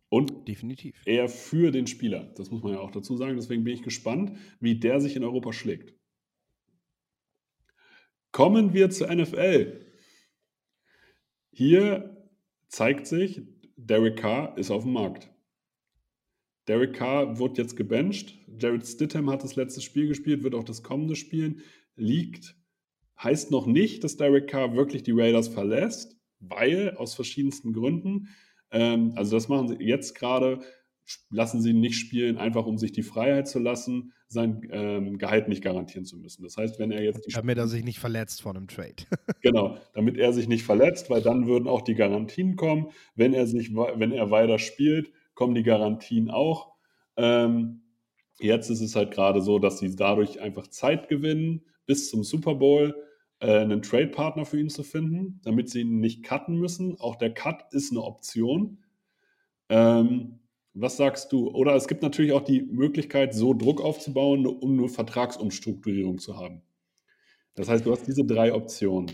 [0.10, 2.32] Und definitiv eher für den Spieler.
[2.36, 3.36] Das muss man ja auch dazu sagen.
[3.36, 5.96] Deswegen bin ich gespannt, wie der sich in Europa schlägt.
[8.32, 9.83] Kommen wir zur NFL.
[11.56, 12.18] Hier
[12.68, 13.44] zeigt sich,
[13.78, 15.30] Derek Carr ist auf dem Markt.
[16.68, 18.40] Derek Carr wird jetzt gebencht.
[18.60, 21.62] Jared Stidham hat das letzte Spiel gespielt, wird auch das kommende spielen.
[21.96, 22.56] Liegt,
[23.22, 26.18] heißt noch nicht, dass Derek Carr wirklich die Raiders verlässt.
[26.40, 28.28] weil aus verschiedensten Gründen.
[28.72, 30.60] Ähm, also das machen sie jetzt gerade,
[31.30, 35.48] lassen sie ihn nicht spielen, einfach um sich die Freiheit zu lassen, sein ähm, Gehalt
[35.48, 36.44] nicht garantieren zu müssen.
[36.44, 38.96] Das heißt, wenn er jetzt Damit er sich nicht verletzt vor einem Trade.
[39.42, 42.88] genau, damit er sich nicht verletzt, weil dann würden auch die Garantien kommen.
[43.16, 46.74] Wenn er sich, wenn er weiter spielt, kommen die Garantien auch.
[47.18, 47.82] Ähm,
[48.40, 52.56] jetzt ist es halt gerade so, dass sie dadurch einfach Zeit gewinnen bis zum Super
[52.56, 52.96] Bowl
[53.40, 57.00] äh, einen Trade-Partner für ihn zu finden, damit sie ihn nicht cutten müssen.
[57.00, 58.80] Auch der Cut ist eine Option.
[59.70, 60.40] Ähm,
[60.74, 61.50] was sagst du?
[61.52, 66.62] Oder es gibt natürlich auch die Möglichkeit, so Druck aufzubauen, um nur Vertragsumstrukturierung zu haben.
[67.56, 69.12] Das heißt, du hast diese drei Optionen.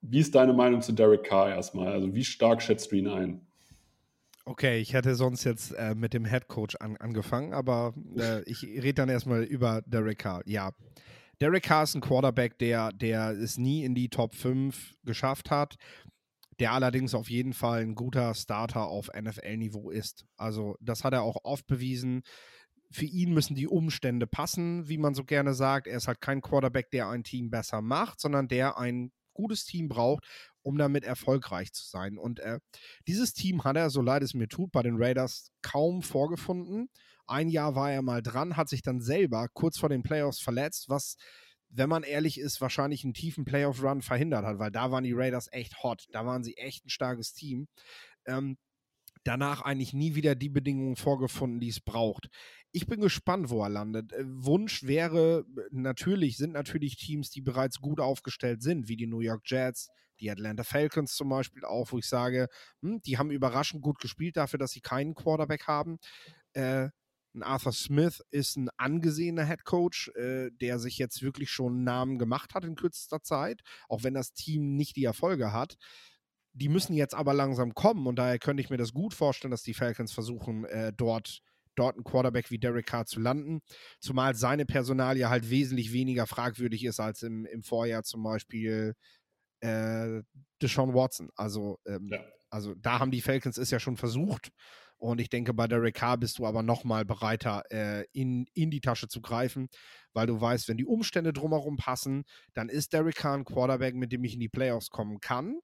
[0.00, 1.88] Wie ist deine Meinung zu Derek Carr erstmal?
[1.88, 3.40] Also wie stark schätzt du ihn ein?
[4.44, 8.62] Okay, ich hätte sonst jetzt äh, mit dem Head Coach an, angefangen, aber äh, ich
[8.62, 10.42] rede dann erstmal über Derek Carr.
[10.46, 10.70] Ja,
[11.40, 15.74] Derek Carr ist ein Quarterback, der, der es nie in die Top 5 geschafft hat,
[16.58, 20.24] der allerdings auf jeden Fall ein guter Starter auf NFL-Niveau ist.
[20.36, 22.22] Also, das hat er auch oft bewiesen.
[22.90, 25.86] Für ihn müssen die Umstände passen, wie man so gerne sagt.
[25.86, 29.88] Er ist halt kein Quarterback, der ein Team besser macht, sondern der ein gutes Team
[29.88, 30.24] braucht,
[30.62, 32.18] um damit erfolgreich zu sein.
[32.18, 32.58] Und äh,
[33.06, 36.88] dieses Team hat er, so leid es mir tut, bei den Raiders kaum vorgefunden.
[37.26, 40.88] Ein Jahr war er mal dran, hat sich dann selber kurz vor den Playoffs verletzt,
[40.88, 41.16] was,
[41.68, 45.48] wenn man ehrlich ist, wahrscheinlich einen tiefen Playoff-Run verhindert hat, weil da waren die Raiders
[45.52, 46.06] echt hot.
[46.12, 47.68] Da waren sie echt ein starkes Team.
[48.26, 48.56] Ähm,
[49.24, 52.28] danach eigentlich nie wieder die Bedingungen vorgefunden, die es braucht.
[52.72, 54.12] Ich bin gespannt, wo er landet.
[54.12, 59.20] Äh, Wunsch wäre natürlich, sind natürlich Teams, die bereits gut aufgestellt sind, wie die New
[59.20, 59.88] York Jets,
[60.20, 62.48] die Atlanta Falcons zum Beispiel auch, wo ich sage,
[62.82, 65.98] hm, die haben überraschend gut gespielt dafür, dass sie keinen Quarterback haben.
[66.52, 66.88] Äh,
[67.36, 71.84] ein Arthur Smith ist ein angesehener Head Coach, äh, der sich jetzt wirklich schon einen
[71.84, 75.76] Namen gemacht hat in kürzester Zeit, auch wenn das Team nicht die Erfolge hat.
[76.52, 79.62] Die müssen jetzt aber langsam kommen und daher könnte ich mir das gut vorstellen, dass
[79.62, 81.42] die Falcons versuchen, äh, dort
[81.76, 83.60] dort einen Quarterback wie Derek Carr zu landen.
[84.00, 88.94] Zumal seine Personalie halt wesentlich weniger fragwürdig ist als im, im Vorjahr zum Beispiel
[89.60, 90.22] äh,
[90.62, 91.28] Deshaun Watson.
[91.36, 92.24] Also, ähm, ja.
[92.48, 94.52] also da haben die Falcons es ja schon versucht
[94.98, 98.80] und ich denke, bei Derek Carr bist du aber nochmal bereiter, äh, in, in die
[98.80, 99.68] Tasche zu greifen,
[100.12, 102.24] weil du weißt, wenn die Umstände drumherum passen,
[102.54, 105.58] dann ist Derek Carr ein Quarterback, mit dem ich in die Playoffs kommen kann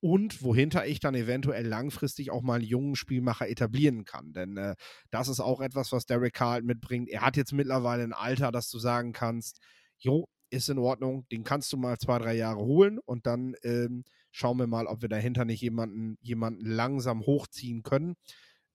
[0.00, 4.32] und wohinter ich dann eventuell langfristig auch mal einen jungen Spielmacher etablieren kann.
[4.32, 4.74] Denn äh,
[5.10, 7.08] das ist auch etwas, was Derek Carr halt mitbringt.
[7.08, 9.60] Er hat jetzt mittlerweile ein Alter, dass du sagen kannst,
[9.98, 14.04] jo, ist in Ordnung, den kannst du mal zwei, drei Jahre holen und dann ähm,
[14.32, 18.16] schauen wir mal, ob wir dahinter nicht jemanden, jemanden langsam hochziehen können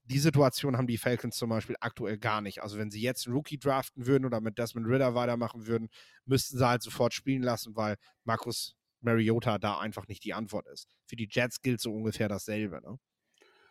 [0.08, 2.64] die Situation haben die Falcons zum Beispiel aktuell gar nicht.
[2.64, 5.90] Also wenn sie jetzt einen Rookie draften würden oder mit Desmond Ritter weitermachen würden,
[6.26, 10.88] müssten sie halt sofort spielen lassen, weil Markus Mariota da einfach nicht die Antwort ist.
[11.06, 12.82] Für die Jets gilt so ungefähr dasselbe.
[12.82, 12.98] Ne?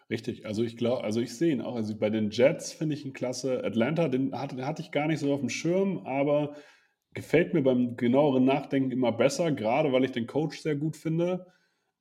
[0.09, 1.75] Richtig, also ich glaube, also ich sehe ihn auch.
[1.75, 3.65] Also bei den Jets finde ich ihn klasse.
[3.65, 6.55] Atlanta, den hatte, den hatte ich gar nicht so auf dem Schirm, aber
[7.13, 11.47] gefällt mir beim genaueren Nachdenken immer besser, gerade weil ich den Coach sehr gut finde.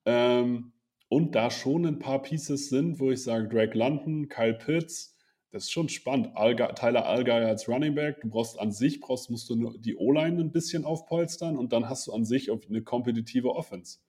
[0.05, 0.73] Ähm,
[1.08, 5.16] und da schon ein paar Pieces sind, wo ich sage, Drake London, Kyle Pitts,
[5.51, 6.36] das ist schon spannend.
[6.36, 10.41] Alga, Tyler Allgeier als Running Back, du brauchst an sich, brauchst, musst du die O-Line
[10.41, 13.99] ein bisschen aufpolstern und dann hast du an sich eine kompetitive Offense,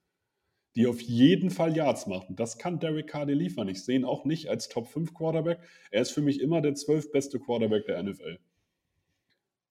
[0.75, 2.27] die auf jeden Fall Yards macht.
[2.27, 3.69] Und das kann Derek Carr dir liefern.
[3.69, 5.59] Ich sehe ihn auch nicht als Top 5 Quarterback.
[5.89, 8.39] Er ist für mich immer der 12 beste Quarterback der NFL.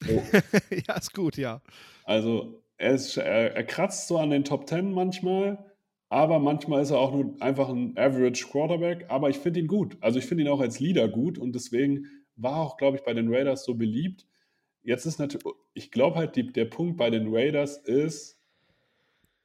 [0.00, 0.12] So.
[0.88, 1.60] ja, ist gut, ja.
[2.04, 5.75] Also, er, ist, er, er kratzt so an den Top 10 manchmal
[6.08, 9.06] aber manchmal ist er auch nur einfach ein Average Quarterback.
[9.08, 9.96] Aber ich finde ihn gut.
[10.00, 13.14] Also ich finde ihn auch als Leader gut und deswegen war auch, glaube ich, bei
[13.14, 14.26] den Raiders so beliebt.
[14.82, 18.40] Jetzt ist natürlich, ich glaube halt, die, der Punkt bei den Raiders ist,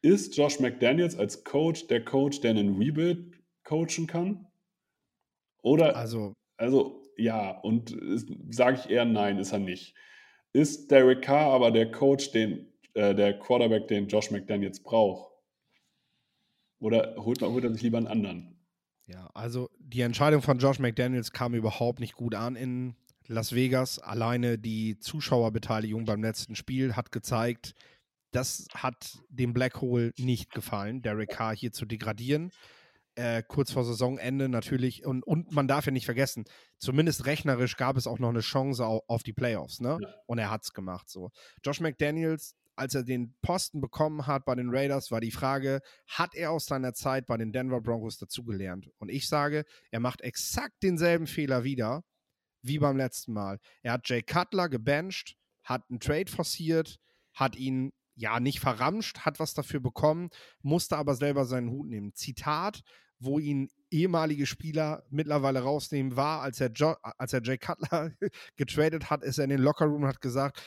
[0.04, 4.48] ist Josh McDaniels als Coach der Coach, der einen Rebuild coachen kann?
[5.64, 7.96] Oder, also, also ja, und
[8.50, 9.96] sage ich eher nein, ist er nicht.
[10.54, 15.31] Ist Derek Carr aber der Coach, den, äh, der Quarterback, den Josh McDaniels braucht?
[16.82, 18.60] Oder holt, man, holt er sich lieber einen anderen?
[19.06, 22.96] Ja, also die Entscheidung von Josh McDaniels kam überhaupt nicht gut an in
[23.28, 24.00] Las Vegas.
[24.00, 27.74] Alleine die Zuschauerbeteiligung beim letzten Spiel hat gezeigt,
[28.32, 32.52] das hat dem Black Hole nicht gefallen, Derek Carr hier zu degradieren.
[33.16, 35.06] Äh, kurz vor Saisonende natürlich.
[35.06, 36.46] Und, und man darf ja nicht vergessen,
[36.78, 40.00] zumindest rechnerisch gab es auch noch eine Chance auf, auf die Playoffs, ne?
[40.28, 41.10] Und er hat es gemacht.
[41.10, 41.30] So.
[41.64, 46.36] Josh McDaniels als er den Posten bekommen hat bei den Raiders, war die Frage, hat
[46.36, 48.90] er aus seiner Zeit bei den Denver Broncos dazugelernt?
[48.98, 52.04] Und ich sage, er macht exakt denselben Fehler wieder
[52.64, 53.60] wie beim letzten Mal.
[53.82, 57.00] Er hat Jay Cutler gebencht, hat einen Trade forciert,
[57.34, 60.30] hat ihn ja, nicht verramscht, hat was dafür bekommen,
[60.62, 62.14] musste aber selber seinen Hut nehmen.
[62.14, 62.82] Zitat,
[63.20, 68.12] wo ihn ehemalige Spieler mittlerweile rausnehmen, war, als er, jo als er Jay Cutler
[68.58, 70.62] getradet hat, ist er in den Lockerroom und hat gesagt,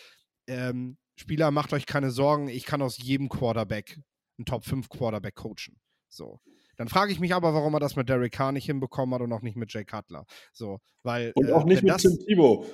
[0.46, 4.00] ähm, Spieler, macht euch keine Sorgen, ich kann aus jedem Quarterback
[4.38, 5.78] einen Top 5 Quarterback coachen.
[6.08, 6.40] So.
[6.76, 9.32] Dann frage ich mich aber, warum er das mit Derek Carr nicht hinbekommen hat und
[9.32, 10.26] auch nicht mit Jay Cutler.
[10.52, 12.66] So, weil, und auch äh, nicht mit das, Tim Tebow.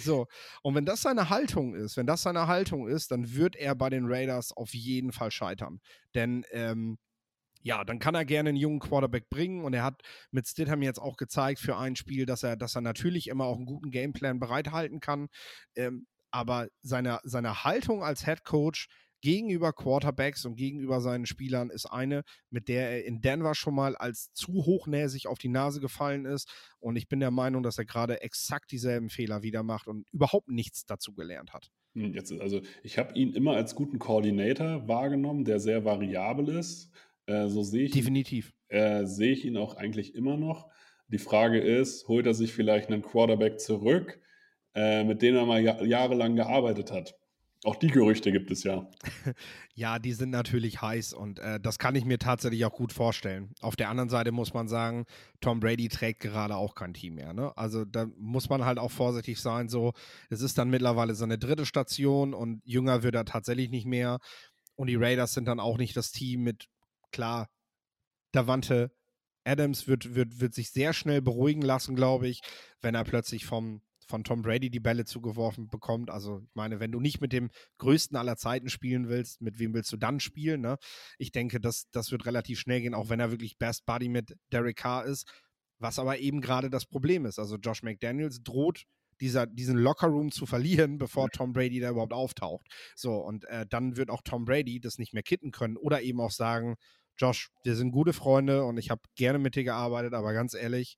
[0.00, 0.26] So,
[0.62, 3.90] und wenn das seine Haltung ist, wenn das seine Haltung ist, dann wird er bei
[3.90, 5.80] den Raiders auf jeden Fall scheitern.
[6.14, 6.98] Denn ähm,
[7.62, 11.00] ja, dann kann er gerne einen jungen Quarterback bringen und er hat mit Stidham jetzt
[11.00, 14.38] auch gezeigt für ein Spiel, dass er, dass er natürlich immer auch einen guten Gameplan
[14.38, 15.28] bereithalten kann.
[15.74, 18.88] Ähm, aber seine, seine Haltung als Head Coach
[19.20, 23.96] gegenüber Quarterbacks und gegenüber seinen Spielern ist eine, mit der er in Denver schon mal
[23.96, 26.52] als zu hochnäsig auf die Nase gefallen ist.
[26.80, 30.48] Und ich bin der Meinung, dass er gerade exakt dieselben Fehler wieder macht und überhaupt
[30.48, 31.70] nichts dazu gelernt hat.
[31.94, 36.90] Hm, jetzt, also ich habe ihn immer als guten Koordinator wahrgenommen, der sehr variabel ist.
[37.26, 38.52] Äh, so sehe ich Definitiv.
[38.68, 40.68] Äh, sehe ich ihn auch eigentlich immer noch.
[41.08, 44.20] Die Frage ist, holt er sich vielleicht einen Quarterback zurück,
[44.74, 47.14] äh, mit dem er mal jahrelang gearbeitet hat?
[47.64, 48.86] Auch die Gerüchte gibt es ja.
[49.74, 53.54] ja, die sind natürlich heiß und äh, das kann ich mir tatsächlich auch gut vorstellen.
[53.62, 55.06] Auf der anderen Seite muss man sagen,
[55.40, 57.32] Tom Brady trägt gerade auch kein Team mehr.
[57.32, 57.56] Ne?
[57.56, 59.70] Also da muss man halt auch vorsichtig sein.
[59.70, 59.94] So,
[60.28, 64.18] es ist dann mittlerweile seine dritte Station und jünger wird er tatsächlich nicht mehr.
[64.76, 66.66] Und die Raiders sind dann auch nicht das Team mit,
[67.12, 67.48] klar,
[68.32, 68.90] Davante
[69.44, 72.40] Adams wird, wird, wird sich sehr schnell beruhigen lassen, glaube ich,
[72.80, 76.10] wenn er plötzlich vom von Tom Brady die Bälle zugeworfen bekommt.
[76.10, 79.74] Also ich meine, wenn du nicht mit dem größten aller Zeiten spielen willst, mit wem
[79.74, 80.60] willst du dann spielen?
[80.60, 80.76] Ne?
[81.18, 84.36] Ich denke, das, das wird relativ schnell gehen, auch wenn er wirklich Best Buddy mit
[84.52, 85.28] Derek Carr ist.
[85.78, 87.38] Was aber eben gerade das Problem ist.
[87.38, 88.84] Also Josh McDaniels droht
[89.20, 92.66] dieser, diesen Lockerroom zu verlieren, bevor Tom Brady da überhaupt auftaucht.
[92.96, 96.20] So, und äh, dann wird auch Tom Brady das nicht mehr kitten können oder eben
[96.20, 96.76] auch sagen,
[97.16, 100.96] Josh, wir sind gute Freunde und ich habe gerne mit dir gearbeitet, aber ganz ehrlich,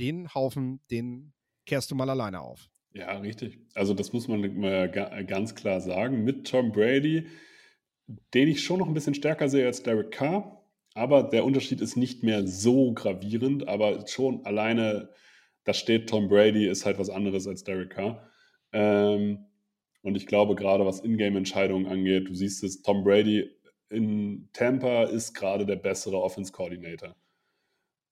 [0.00, 1.34] den Haufen, den
[1.68, 2.68] kehrst du mal alleine auf.
[2.92, 3.58] Ja, richtig.
[3.74, 4.90] Also das muss man
[5.26, 6.24] ganz klar sagen.
[6.24, 7.28] Mit Tom Brady,
[8.34, 10.64] den ich schon noch ein bisschen stärker sehe als Derek Carr,
[10.94, 15.10] aber der Unterschied ist nicht mehr so gravierend, aber schon alleine,
[15.64, 18.28] da steht Tom Brady, ist halt was anderes als Derek Carr.
[18.72, 19.46] Ähm,
[20.02, 23.50] und ich glaube, gerade was Ingame-Entscheidungen angeht, du siehst es, Tom Brady
[23.90, 27.14] in Tampa ist gerade der bessere Offense-Coordinator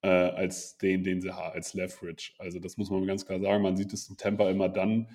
[0.07, 2.33] äh, als den, den sie haben, als Leverage.
[2.39, 3.65] Also das muss man ganz klar sagen.
[3.65, 5.09] Man sieht es in Tampa immer dann.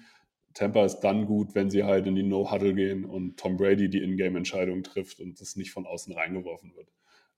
[0.54, 4.04] Tampa ist dann gut, wenn sie halt in die No-Huddle gehen und Tom Brady die
[4.04, 6.90] Ingame-Entscheidung trifft und das nicht von außen reingeworfen wird.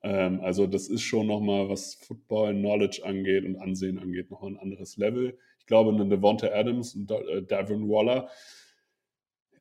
[0.01, 4.97] Ähm, also das ist schon nochmal, was Football-Knowledge angeht und Ansehen angeht, nochmal ein anderes
[4.97, 5.37] Level.
[5.59, 8.29] Ich glaube, eine Devonta Adams und äh, Davin Waller,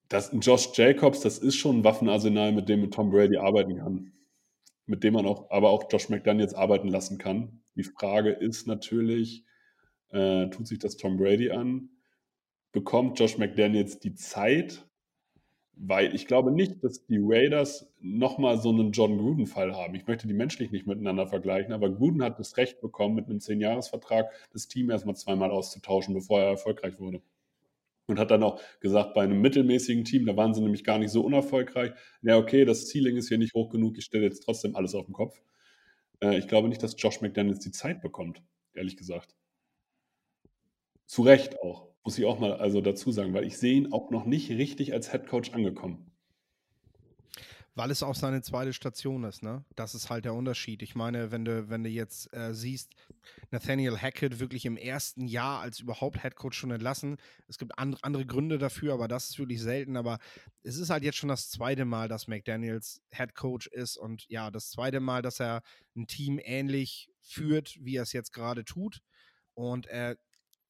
[0.08, 4.12] das, ein Josh Jacobs, das ist schon ein Waffenarsenal, mit dem Tom Brady arbeiten kann.
[4.86, 7.62] Mit dem man auch, aber auch Josh McDaniels arbeiten lassen kann.
[7.76, 9.44] Die Frage ist natürlich,
[10.10, 11.88] äh, tut sich das Tom Brady an?
[12.72, 14.86] Bekommt Josh McDaniels die Zeit?
[15.74, 19.94] Weil ich glaube nicht, dass die Raiders nochmal so einen John Gruden-Fall haben.
[19.94, 23.38] Ich möchte die menschlich nicht miteinander vergleichen, aber Gruden hat das Recht bekommen, mit einem
[23.38, 27.22] 10-Jahres-Vertrag das Team erstmal zweimal auszutauschen, bevor er erfolgreich wurde.
[28.06, 31.10] Und hat dann auch gesagt, bei einem mittelmäßigen Team, da waren sie nämlich gar nicht
[31.10, 31.92] so unerfolgreich.
[32.22, 35.06] Ja, okay, das Ceiling ist hier nicht hoch genug, ich stelle jetzt trotzdem alles auf
[35.06, 35.40] den Kopf.
[36.20, 38.42] Äh, ich glaube nicht, dass Josh McDaniels die Zeit bekommt,
[38.74, 39.34] ehrlich gesagt.
[41.06, 44.10] Zu Recht auch, muss ich auch mal also dazu sagen, weil ich sehe ihn auch
[44.10, 46.11] noch nicht richtig als Head Coach angekommen.
[47.74, 49.64] Weil es auch seine zweite Station ist, ne?
[49.76, 50.82] Das ist halt der Unterschied.
[50.82, 52.94] Ich meine, wenn du, wenn du jetzt äh, siehst,
[53.50, 57.16] Nathaniel Hackett wirklich im ersten Jahr als überhaupt Headcoach schon entlassen.
[57.48, 59.96] Es gibt and andere Gründe dafür, aber das ist wirklich selten.
[59.96, 60.18] Aber
[60.62, 64.70] es ist halt jetzt schon das zweite Mal, dass McDaniels Headcoach ist und ja, das
[64.70, 65.62] zweite Mal, dass er
[65.96, 69.00] ein Team ähnlich führt, wie er es jetzt gerade tut.
[69.54, 70.16] Und er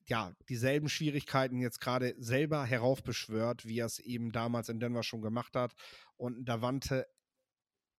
[0.06, 5.22] ja, dieselben Schwierigkeiten jetzt gerade selber heraufbeschwört, wie er es eben damals in Denver schon
[5.22, 5.74] gemacht hat.
[6.16, 7.06] Und Davante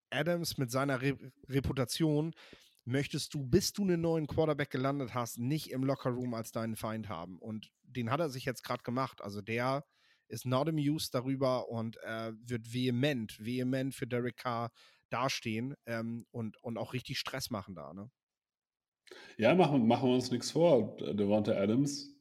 [0.10, 1.18] Adams mit seiner Re
[1.50, 2.34] Reputation
[2.86, 7.10] möchtest du, bis du einen neuen Quarterback gelandet hast, nicht im Lockerroom als deinen Feind
[7.10, 7.40] haben.
[7.40, 9.22] Und den hat er sich jetzt gerade gemacht.
[9.22, 9.86] Also der
[10.28, 14.72] ist not amused darüber und äh, wird vehement, vehement für Derek Carr
[15.10, 17.94] dastehen ähm, und, und auch richtig Stress machen da.
[17.94, 18.10] Ne?
[19.38, 20.98] Ja, machen, machen wir uns nichts vor.
[20.98, 22.16] Devonta Adams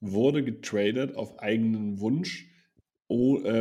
[0.00, 2.48] wurde getradet auf eigenen Wunsch,
[3.08, 3.14] äh,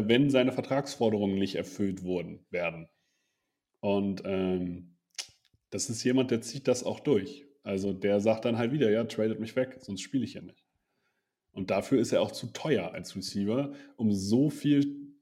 [0.08, 2.88] wenn seine Vertragsforderungen nicht erfüllt wurden, werden.
[3.80, 4.97] Und ähm,
[5.70, 7.45] das ist jemand, der zieht das auch durch.
[7.64, 10.64] Also der sagt dann halt wieder, ja, tradet mich weg, sonst spiele ich ja nicht.
[11.51, 15.16] Und dafür ist er auch zu teuer als Receiver, um so viel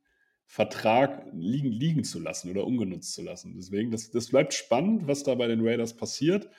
[0.45, 3.55] Vertrag liegen, liegen zu lassen oder ungenutzt zu lassen.
[3.55, 6.49] Deswegen, das, das bleibt spannend, was da bei den Raiders passiert.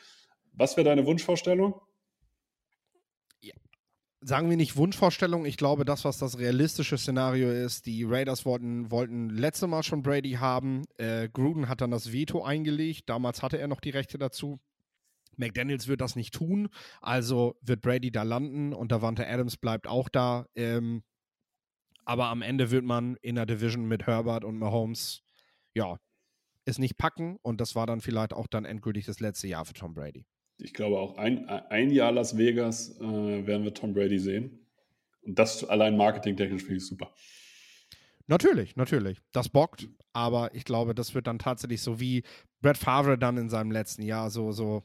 [0.57, 1.81] Was wäre deine Wunschvorstellung?
[4.27, 8.91] sagen wir nicht Wunschvorstellung, ich glaube, das, was das realistische Szenario ist, die Raiders wollten,
[8.91, 10.83] wollten letzte Mal schon Brady haben.
[10.99, 13.09] Äh, Gruden hat dann das Veto eingelegt.
[13.09, 14.59] Damals hatte er noch die Rechte dazu.
[15.37, 16.71] McDaniels wird das nicht tun,
[17.03, 20.47] also wird Brady da landen und Davante Adams bleibt auch da.
[20.55, 21.05] Ähm,
[22.05, 25.23] aber am Ende wird man in der Division mit Herbert und Mahomes,
[25.75, 25.99] ja,
[26.65, 29.75] es nicht packen und das war dann vielleicht auch dann endgültig das letzte Jahr für
[29.75, 30.27] Tom Brady
[30.59, 34.67] ich glaube auch ein, ein Jahr Las Vegas äh, werden wir Tom Brady sehen.
[35.23, 37.13] Und das allein marketingtechnisch finde ich super.
[38.29, 39.21] Natürlich, natürlich.
[39.33, 42.25] Das bockt, aber ich glaube, das wird dann tatsächlich so wie
[42.61, 44.83] Brett Favre dann in seinem letzten Jahr so, so,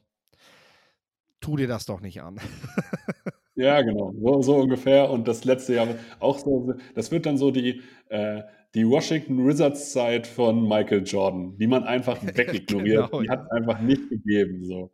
[1.40, 2.38] tu dir das doch nicht an.
[3.56, 5.10] ja, genau, so, so, ungefähr.
[5.10, 5.88] Und das letzte Jahr
[6.20, 8.44] auch so, das wird dann so die, äh,
[8.76, 13.12] die Washington Wizards Zeit von Michael Jordan, die man einfach wegignoriert.
[13.12, 14.64] genau, die hat es einfach nicht gegeben.
[14.64, 14.92] So.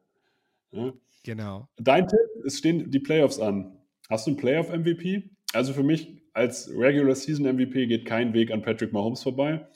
[0.77, 0.93] Ja.
[1.23, 1.67] Genau.
[1.77, 3.77] Dein Tipp, es stehen die Playoffs an.
[4.09, 5.29] Hast du einen Playoff-MVP?
[5.53, 9.67] Also für mich als Regular Season MVP geht kein Weg an Patrick Mahomes vorbei.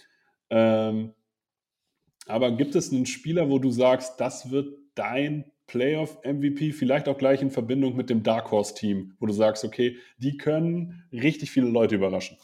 [0.50, 1.14] Ähm,
[2.28, 7.42] aber gibt es einen Spieler, wo du sagst, das wird dein Playoff-MVP, vielleicht auch gleich
[7.42, 11.96] in Verbindung mit dem Dark Horse-Team, wo du sagst, okay, die können richtig viele Leute
[11.96, 12.38] überraschen?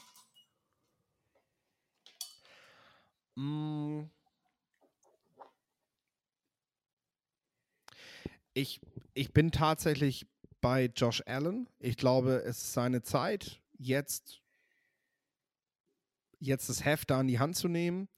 [3.36, 4.05] Mm,
[8.58, 8.82] ich,
[9.14, 10.26] ich bin tatsächlich
[10.62, 11.70] bei Josh Allen.
[11.80, 14.41] Ich glaube, es ist seine Zeit, jetzt,
[16.39, 18.10] jetzt das Heft da in die Hand zu nehmen.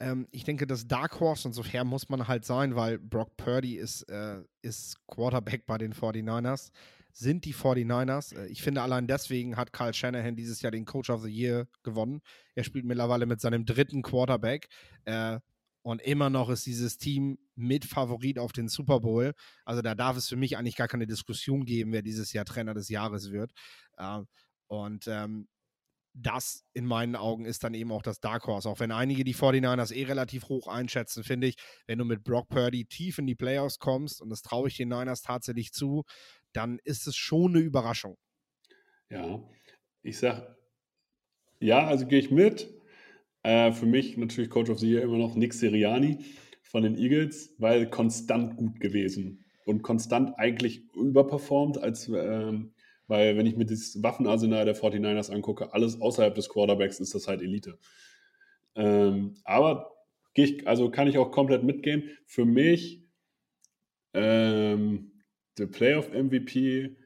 [0.00, 3.36] Ähm, ich denke, das Dark Horse, und so fair muss man halt sein, weil Brock
[3.36, 6.70] Purdy ist, äh, ist Quarterback bei den 49ers,
[7.12, 8.34] sind die 49ers.
[8.34, 11.68] Äh, ich finde, allein deswegen hat Kyle Shanahan dieses Jahr den Coach of the Year
[11.82, 12.22] gewonnen.
[12.54, 14.68] Er spielt mittlerweile mit seinem dritten Quarterback.
[15.04, 15.38] Äh,
[15.82, 19.34] und immer noch ist dieses Team mit Favorit auf den Super Bowl.
[19.64, 22.74] Also da darf es für mich eigentlich gar keine Diskussion geben, wer dieses Jahr Trainer
[22.74, 23.52] des Jahres wird.
[23.96, 24.20] Äh,
[24.68, 25.48] und ähm,
[26.14, 28.68] das in meinen Augen ist dann eben auch das Dark Horse.
[28.68, 31.56] Auch wenn einige die 49ers eh relativ hoch einschätzen, finde ich,
[31.86, 34.88] wenn du mit Brock Purdy tief in die Playoffs kommst, und das traue ich den
[34.88, 36.04] Niners tatsächlich zu,
[36.52, 38.18] dann ist es schon eine Überraschung.
[39.08, 39.42] Ja,
[40.02, 40.56] ich sag,
[41.60, 42.81] ja, also gehe ich mit.
[43.42, 46.18] Äh, für mich natürlich Coach of the Year immer noch Nick Siriani
[46.62, 52.72] von den Eagles, weil konstant gut gewesen und konstant eigentlich überperformt, als ähm,
[53.08, 57.28] weil wenn ich mir das Waffenarsenal der 49ers angucke, alles außerhalb des Quarterbacks ist das
[57.28, 57.78] halt Elite.
[58.74, 59.92] Ähm, aber
[60.34, 62.10] ich, also kann ich auch komplett mitgehen.
[62.24, 63.04] Für mich
[64.14, 65.12] ähm,
[65.58, 66.96] der Playoff MVP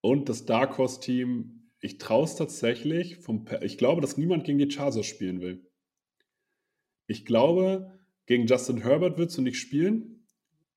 [0.00, 3.18] und das Dark Horse Team ich traue es tatsächlich.
[3.18, 5.66] Vom, ich glaube, dass niemand gegen die Chargers spielen will.
[7.08, 10.24] Ich glaube, gegen Justin Herbert willst du nicht spielen,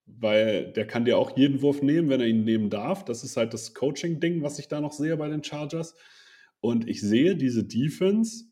[0.08, 3.06] weil der kann dir auch jeden Wurf nehmen, wenn er ihn nehmen darf.
[3.06, 5.95] Das ist halt das Coaching-Ding, was ich da noch sehe bei den Chargers.
[6.60, 8.45] Und ich sehe diese Defense,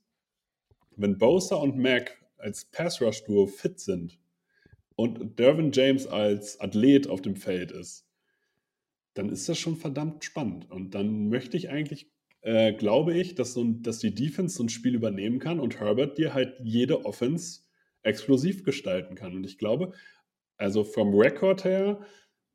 [0.95, 4.19] wenn Bosa und Mac als Pass-Rush-Duo fit sind
[4.95, 8.05] und Dervin James als Athlet auf dem Feld ist,
[9.15, 10.69] dann ist das schon verdammt spannend.
[10.69, 12.12] Und dann möchte ich eigentlich
[12.43, 15.79] äh, glaube ich, dass, so ein, dass die Defense so ein Spiel übernehmen kann und
[15.79, 17.61] Herbert dir halt jede Offense
[18.03, 19.33] explosiv gestalten kann.
[19.33, 19.93] Und ich glaube,
[20.57, 22.05] also vom Rekord her,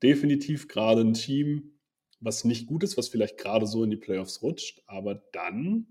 [0.02, 1.78] definitiv gerade ein Team,
[2.20, 5.86] was nicht gut ist, was vielleicht gerade so in die Playoffs rutscht, aber dann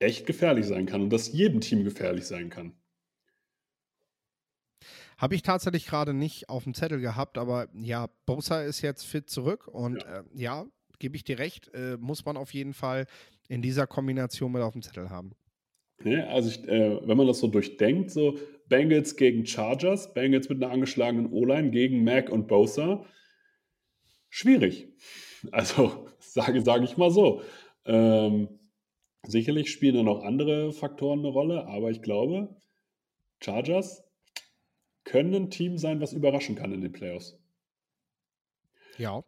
[0.00, 2.74] echt gefährlich sein kann und das jedem Team gefährlich sein kann.
[5.16, 9.30] Habe ich tatsächlich gerade nicht auf dem Zettel gehabt, aber ja, Bosa ist jetzt fit
[9.30, 10.66] zurück und ja, äh, ja
[11.04, 13.04] gebe ich dir recht, äh, muss man auf jeden Fall
[13.48, 15.32] in dieser Kombination mit auf dem Zettel haben.
[16.02, 18.38] Ja, also ich, äh, wenn man das so durchdenkt, so
[18.70, 23.04] Bengals gegen Chargers, Bengals mit einer angeschlagenen O-Line gegen Mac und Bosa,
[24.30, 24.88] schwierig.
[25.52, 27.42] Also sage, sage ich mal so.
[27.84, 28.48] Ähm,
[29.26, 32.56] sicherlich spielen da noch andere Faktoren eine Rolle, aber ich glaube,
[33.42, 34.02] Chargers
[35.04, 37.38] können ein Team sein, was überraschen kann in den Playoffs.
[38.96, 39.22] Ja,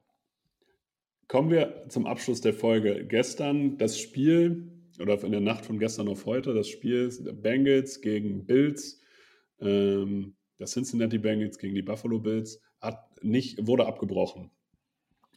[1.28, 3.04] Kommen wir zum Abschluss der Folge.
[3.04, 4.70] Gestern das Spiel,
[5.00, 7.10] oder in der Nacht von gestern auf heute, das Spiel
[7.42, 9.00] Bengals gegen Bills,
[9.58, 14.52] ähm, das Cincinnati Bengals gegen die Buffalo Bills, hat nicht, wurde abgebrochen.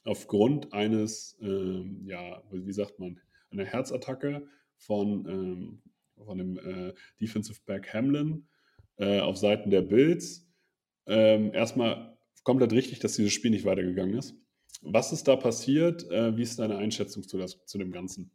[0.03, 3.19] Aufgrund eines, ähm, ja, wie sagt man,
[3.49, 5.81] einer Herzattacke von, ähm,
[6.23, 8.47] von dem äh, Defensive Back Hamlin
[8.97, 10.47] äh, auf Seiten der Bills.
[11.07, 14.35] Ähm, erstmal komplett richtig, dass dieses Spiel nicht weitergegangen ist.
[14.81, 16.09] Was ist da passiert?
[16.09, 18.31] Äh, wie ist deine Einschätzung zu, das, zu dem Ganzen?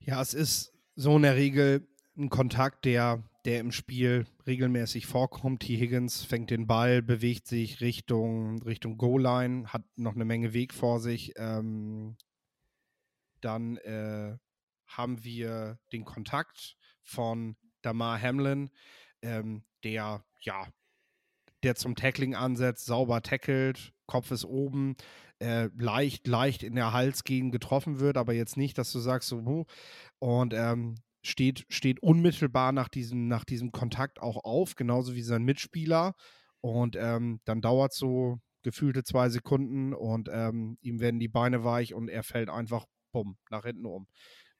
[0.00, 1.86] Ja, es ist so in der Regel
[2.16, 5.62] ein Kontakt, der, der im Spiel regelmäßig vorkommt.
[5.62, 5.76] T.
[5.76, 11.00] Higgins fängt den Ball, bewegt sich Richtung, Richtung Goal-Line, hat noch eine Menge Weg vor
[11.00, 11.34] sich.
[11.36, 12.16] Ähm,
[13.40, 14.36] dann äh,
[14.86, 18.70] haben wir den Kontakt von Damar Hamlin,
[19.22, 20.66] ähm, der ja,
[21.62, 24.96] der zum Tackling ansetzt, sauber tackelt, Kopf ist oben,
[25.38, 29.44] äh, leicht, leicht in der Halsgegend getroffen wird, aber jetzt nicht, dass du sagst so,
[29.44, 29.64] huh,
[30.18, 35.42] und ähm, steht, steht unmittelbar nach diesem, nach diesem Kontakt auch auf, genauso wie sein
[35.42, 36.14] Mitspieler.
[36.60, 41.94] Und ähm, dann dauert so gefühlte zwei Sekunden und ähm, ihm werden die Beine weich
[41.94, 44.08] und er fällt einfach bumm, nach hinten um.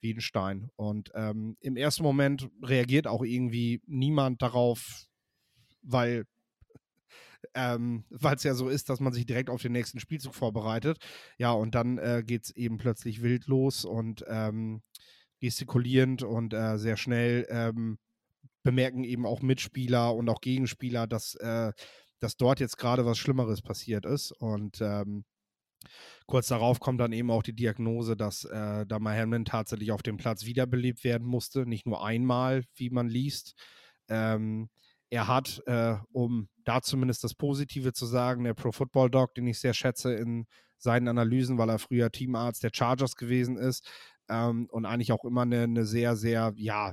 [0.01, 0.68] Wie ein Stein.
[0.76, 5.07] Und ähm, im ersten Moment reagiert auch irgendwie niemand darauf,
[5.82, 6.26] weil
[7.57, 10.98] ähm, es ja so ist, dass man sich direkt auf den nächsten Spielzug vorbereitet.
[11.38, 14.82] Ja, und dann äh, geht es eben plötzlich wild los und ähm,
[15.40, 17.98] gestikulierend und äh, sehr schnell ähm,
[18.62, 21.72] bemerken eben auch Mitspieler und auch Gegenspieler, dass, äh,
[22.20, 24.32] dass dort jetzt gerade was Schlimmeres passiert ist.
[24.32, 25.24] Und ähm,
[26.26, 30.16] kurz darauf kommt dann eben auch die Diagnose, dass äh, Damar Hamlin tatsächlich auf dem
[30.16, 31.66] Platz wiederbelebt werden musste.
[31.66, 33.54] Nicht nur einmal, wie man liest.
[34.09, 34.68] Ähm,
[35.16, 39.46] er hat, äh, um da zumindest das Positive zu sagen, der Pro Football Dog, den
[39.46, 40.46] ich sehr schätze in
[40.78, 43.88] seinen Analysen, weil er früher Teamarzt der Chargers gewesen ist,
[44.28, 46.92] ähm, und eigentlich auch immer eine, eine sehr, sehr, ja,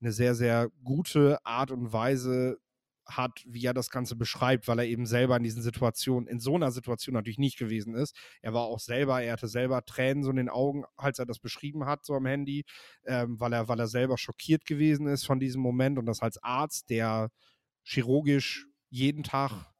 [0.00, 2.58] eine sehr, sehr gute Art und Weise
[3.06, 6.54] hat, wie er das Ganze beschreibt, weil er eben selber in diesen Situationen, in so
[6.54, 8.16] einer Situation natürlich nicht gewesen ist.
[8.40, 11.38] Er war auch selber, er hatte selber Tränen so in den Augen, als er das
[11.38, 12.64] beschrieben hat, so am Handy,
[13.04, 16.42] ähm, weil, er, weil er selber schockiert gewesen ist von diesem Moment und das als
[16.42, 17.30] Arzt, der
[17.84, 19.72] chirurgisch jeden Tag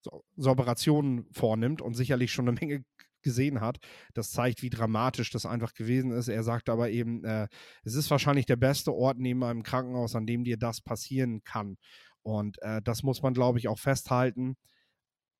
[0.00, 2.84] so, so Operationen vornimmt und sicherlich schon eine Menge
[3.24, 3.78] gesehen hat.
[4.12, 6.28] Das zeigt, wie dramatisch das einfach gewesen ist.
[6.28, 7.48] Er sagt aber eben, äh,
[7.82, 11.76] es ist wahrscheinlich der beste Ort neben einem Krankenhaus, an dem dir das passieren kann.
[12.22, 14.56] Und äh, das muss man, glaube ich, auch festhalten.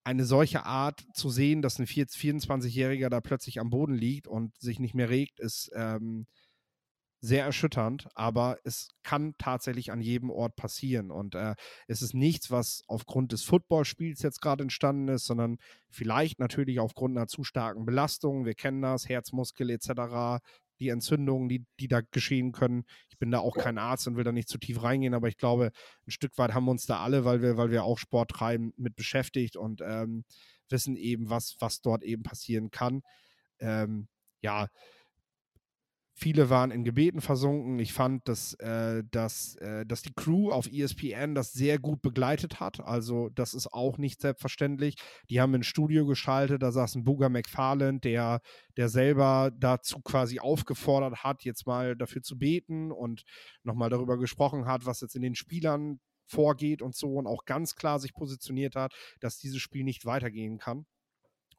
[0.02, 4.80] Eine solche Art zu sehen, dass ein 24-Jähriger da plötzlich am Boden liegt und sich
[4.80, 6.26] nicht mehr regt, ist ähm,
[7.24, 11.10] sehr erschütternd, aber es kann tatsächlich an jedem Ort passieren.
[11.10, 11.54] Und äh,
[11.88, 15.56] es ist nichts, was aufgrund des Footballspiels jetzt gerade entstanden ist, sondern
[15.88, 18.44] vielleicht natürlich aufgrund einer zu starken Belastung.
[18.44, 20.42] Wir kennen das, Herzmuskel etc.,
[20.80, 22.84] die Entzündungen, die, die da geschehen können.
[23.08, 25.38] Ich bin da auch kein Arzt und will da nicht zu tief reingehen, aber ich
[25.38, 25.70] glaube,
[26.06, 28.74] ein Stück weit haben wir uns da alle, weil wir, weil wir auch Sport treiben,
[28.76, 30.24] mit beschäftigt und ähm,
[30.68, 33.02] wissen eben, was, was dort eben passieren kann.
[33.60, 34.08] Ähm,
[34.42, 34.68] ja,
[36.16, 37.80] Viele waren in Gebeten versunken.
[37.80, 42.60] Ich fand, dass, äh, dass, äh, dass die Crew auf ESPN das sehr gut begleitet
[42.60, 42.78] hat.
[42.78, 44.94] Also, das ist auch nicht selbstverständlich.
[45.28, 48.42] Die haben ein Studio geschaltet, da saß ein Booger McFarland, der,
[48.76, 53.24] der selber dazu quasi aufgefordert hat, jetzt mal dafür zu beten und
[53.64, 57.74] nochmal darüber gesprochen hat, was jetzt in den Spielern vorgeht und so und auch ganz
[57.74, 60.86] klar sich positioniert hat, dass dieses Spiel nicht weitergehen kann.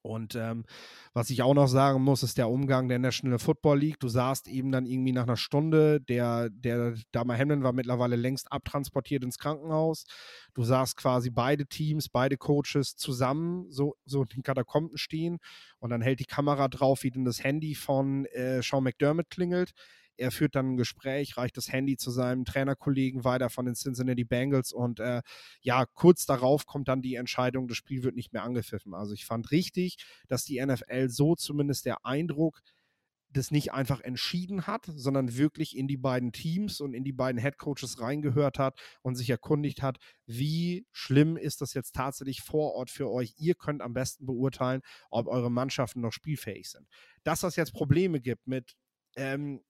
[0.06, 0.66] Und ähm,
[1.14, 4.00] was ich auch noch sagen muss, ist der Umgang der National Football League.
[4.00, 8.52] Du sahst eben dann irgendwie nach einer Stunde, der, der Dama Hamlin war mittlerweile längst
[8.52, 10.06] abtransportiert ins Krankenhaus.
[10.54, 15.40] Du sahst quasi beide Teams, beide Coaches zusammen so, so in den Katakomben stehen
[15.80, 19.72] und dann hält die Kamera drauf, wie denn das Handy von äh, Sean McDermott klingelt.
[20.18, 24.24] Er führt dann ein Gespräch, reicht das Handy zu seinem Trainerkollegen weiter von den Cincinnati
[24.24, 25.22] Bengals und äh,
[25.62, 28.94] ja, kurz darauf kommt dann die Entscheidung, das Spiel wird nicht mehr angepfiffen.
[28.94, 29.98] Also ich fand richtig,
[30.28, 32.62] dass die NFL so zumindest der Eindruck
[33.36, 37.40] das nicht einfach entschieden hat, sondern wirklich in die beiden Teams und in die beiden
[37.40, 42.90] Headcoaches reingehört hat und sich erkundigt hat, wie schlimm ist das jetzt tatsächlich vor Ort
[42.90, 43.34] für euch.
[43.38, 46.88] Ihr könnt am besten beurteilen, ob eure Mannschaften noch spielfähig sind.
[47.24, 48.76] Dass das jetzt Probleme gibt mit
[49.16, 49.62] ähm,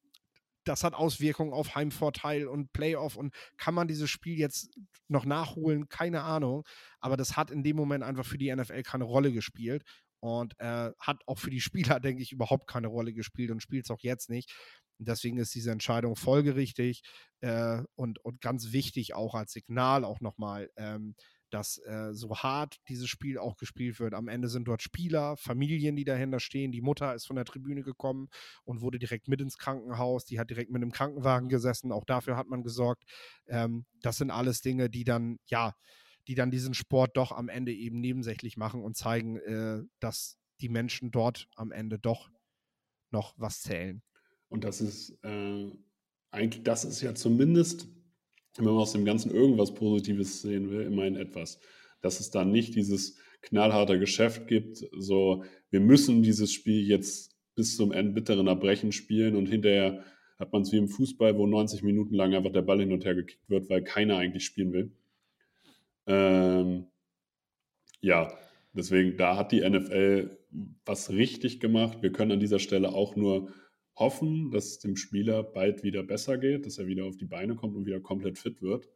[0.65, 5.87] das hat Auswirkungen auf Heimvorteil und Playoff und kann man dieses Spiel jetzt noch nachholen?
[5.87, 6.63] Keine Ahnung.
[6.99, 9.83] Aber das hat in dem Moment einfach für die NFL keine Rolle gespielt
[10.19, 13.85] und äh, hat auch für die Spieler, denke ich, überhaupt keine Rolle gespielt und spielt
[13.85, 14.51] es auch jetzt nicht.
[14.97, 17.03] Deswegen ist diese Entscheidung folgerichtig
[17.41, 20.69] äh, und, und ganz wichtig auch als Signal auch nochmal.
[20.77, 21.15] Ähm,
[21.55, 24.13] dass äh, so hart dieses Spiel auch gespielt wird.
[24.13, 26.73] Am Ende sind dort Spieler, Familien, die dahinter stehen.
[26.73, 28.27] Die Mutter ist von der Tribüne gekommen
[28.65, 30.25] und wurde direkt mit ins Krankenhaus.
[30.25, 31.93] Die hat direkt mit einem Krankenwagen gesessen.
[31.93, 33.05] Auch dafür hat man gesorgt.
[33.47, 35.73] Ähm, das sind alles Dinge, die dann, ja,
[36.27, 40.69] die dann diesen Sport doch am Ende eben nebensächlich machen und zeigen, äh, dass die
[40.69, 42.29] Menschen dort am Ende doch
[43.11, 44.01] noch was zählen.
[44.49, 45.71] Und das ist äh,
[46.31, 47.87] eigentlich, das ist ja zumindest
[48.57, 51.59] wenn man aus dem Ganzen irgendwas Positives sehen will, immerhin etwas.
[52.01, 57.75] Dass es da nicht dieses knallharte Geschäft gibt, so wir müssen dieses Spiel jetzt bis
[57.77, 60.03] zum bitteren Erbrechen spielen und hinterher
[60.37, 63.05] hat man es wie im Fußball, wo 90 Minuten lang einfach der Ball hin und
[63.05, 64.91] her gekickt wird, weil keiner eigentlich spielen will.
[66.07, 66.87] Ähm,
[68.01, 68.31] ja,
[68.73, 70.37] deswegen, da hat die NFL
[70.85, 71.99] was richtig gemacht.
[72.01, 73.53] Wir können an dieser Stelle auch nur
[73.95, 77.55] hoffen, dass es dem Spieler bald wieder besser geht, dass er wieder auf die Beine
[77.55, 78.89] kommt und wieder komplett fit wird.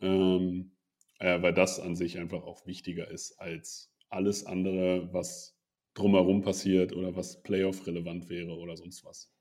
[0.00, 0.72] Ähm,
[1.18, 5.56] äh, weil das an sich einfach auch wichtiger ist als alles andere, was
[5.94, 9.32] drumherum passiert oder was Playoff-relevant wäre oder sonst was.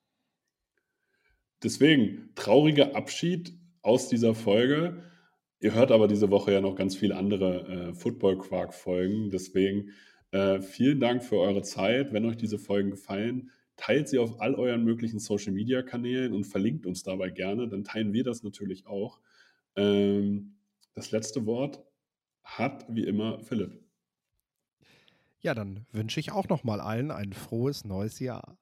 [1.64, 5.04] Deswegen, trauriger Abschied aus dieser Folge.
[5.60, 9.30] Ihr hört aber diese Woche ja noch ganz viele andere äh, Football-Quark-Folgen.
[9.30, 9.91] Deswegen
[10.32, 12.14] äh, vielen Dank für eure Zeit.
[12.14, 17.01] Wenn euch diese Folgen gefallen, teilt sie auf all euren möglichen Social-Media-Kanälen und verlinkt uns
[17.01, 17.67] dabei gerne.
[17.67, 19.19] Dann teilen wir das natürlich auch.
[19.75, 20.53] Ähm,
[20.93, 21.84] das letzte Wort
[22.43, 23.84] hat wie immer Philipp.
[25.39, 28.55] Ja, dann wünsche ich auch noch mal allen ein frohes neues Jahr.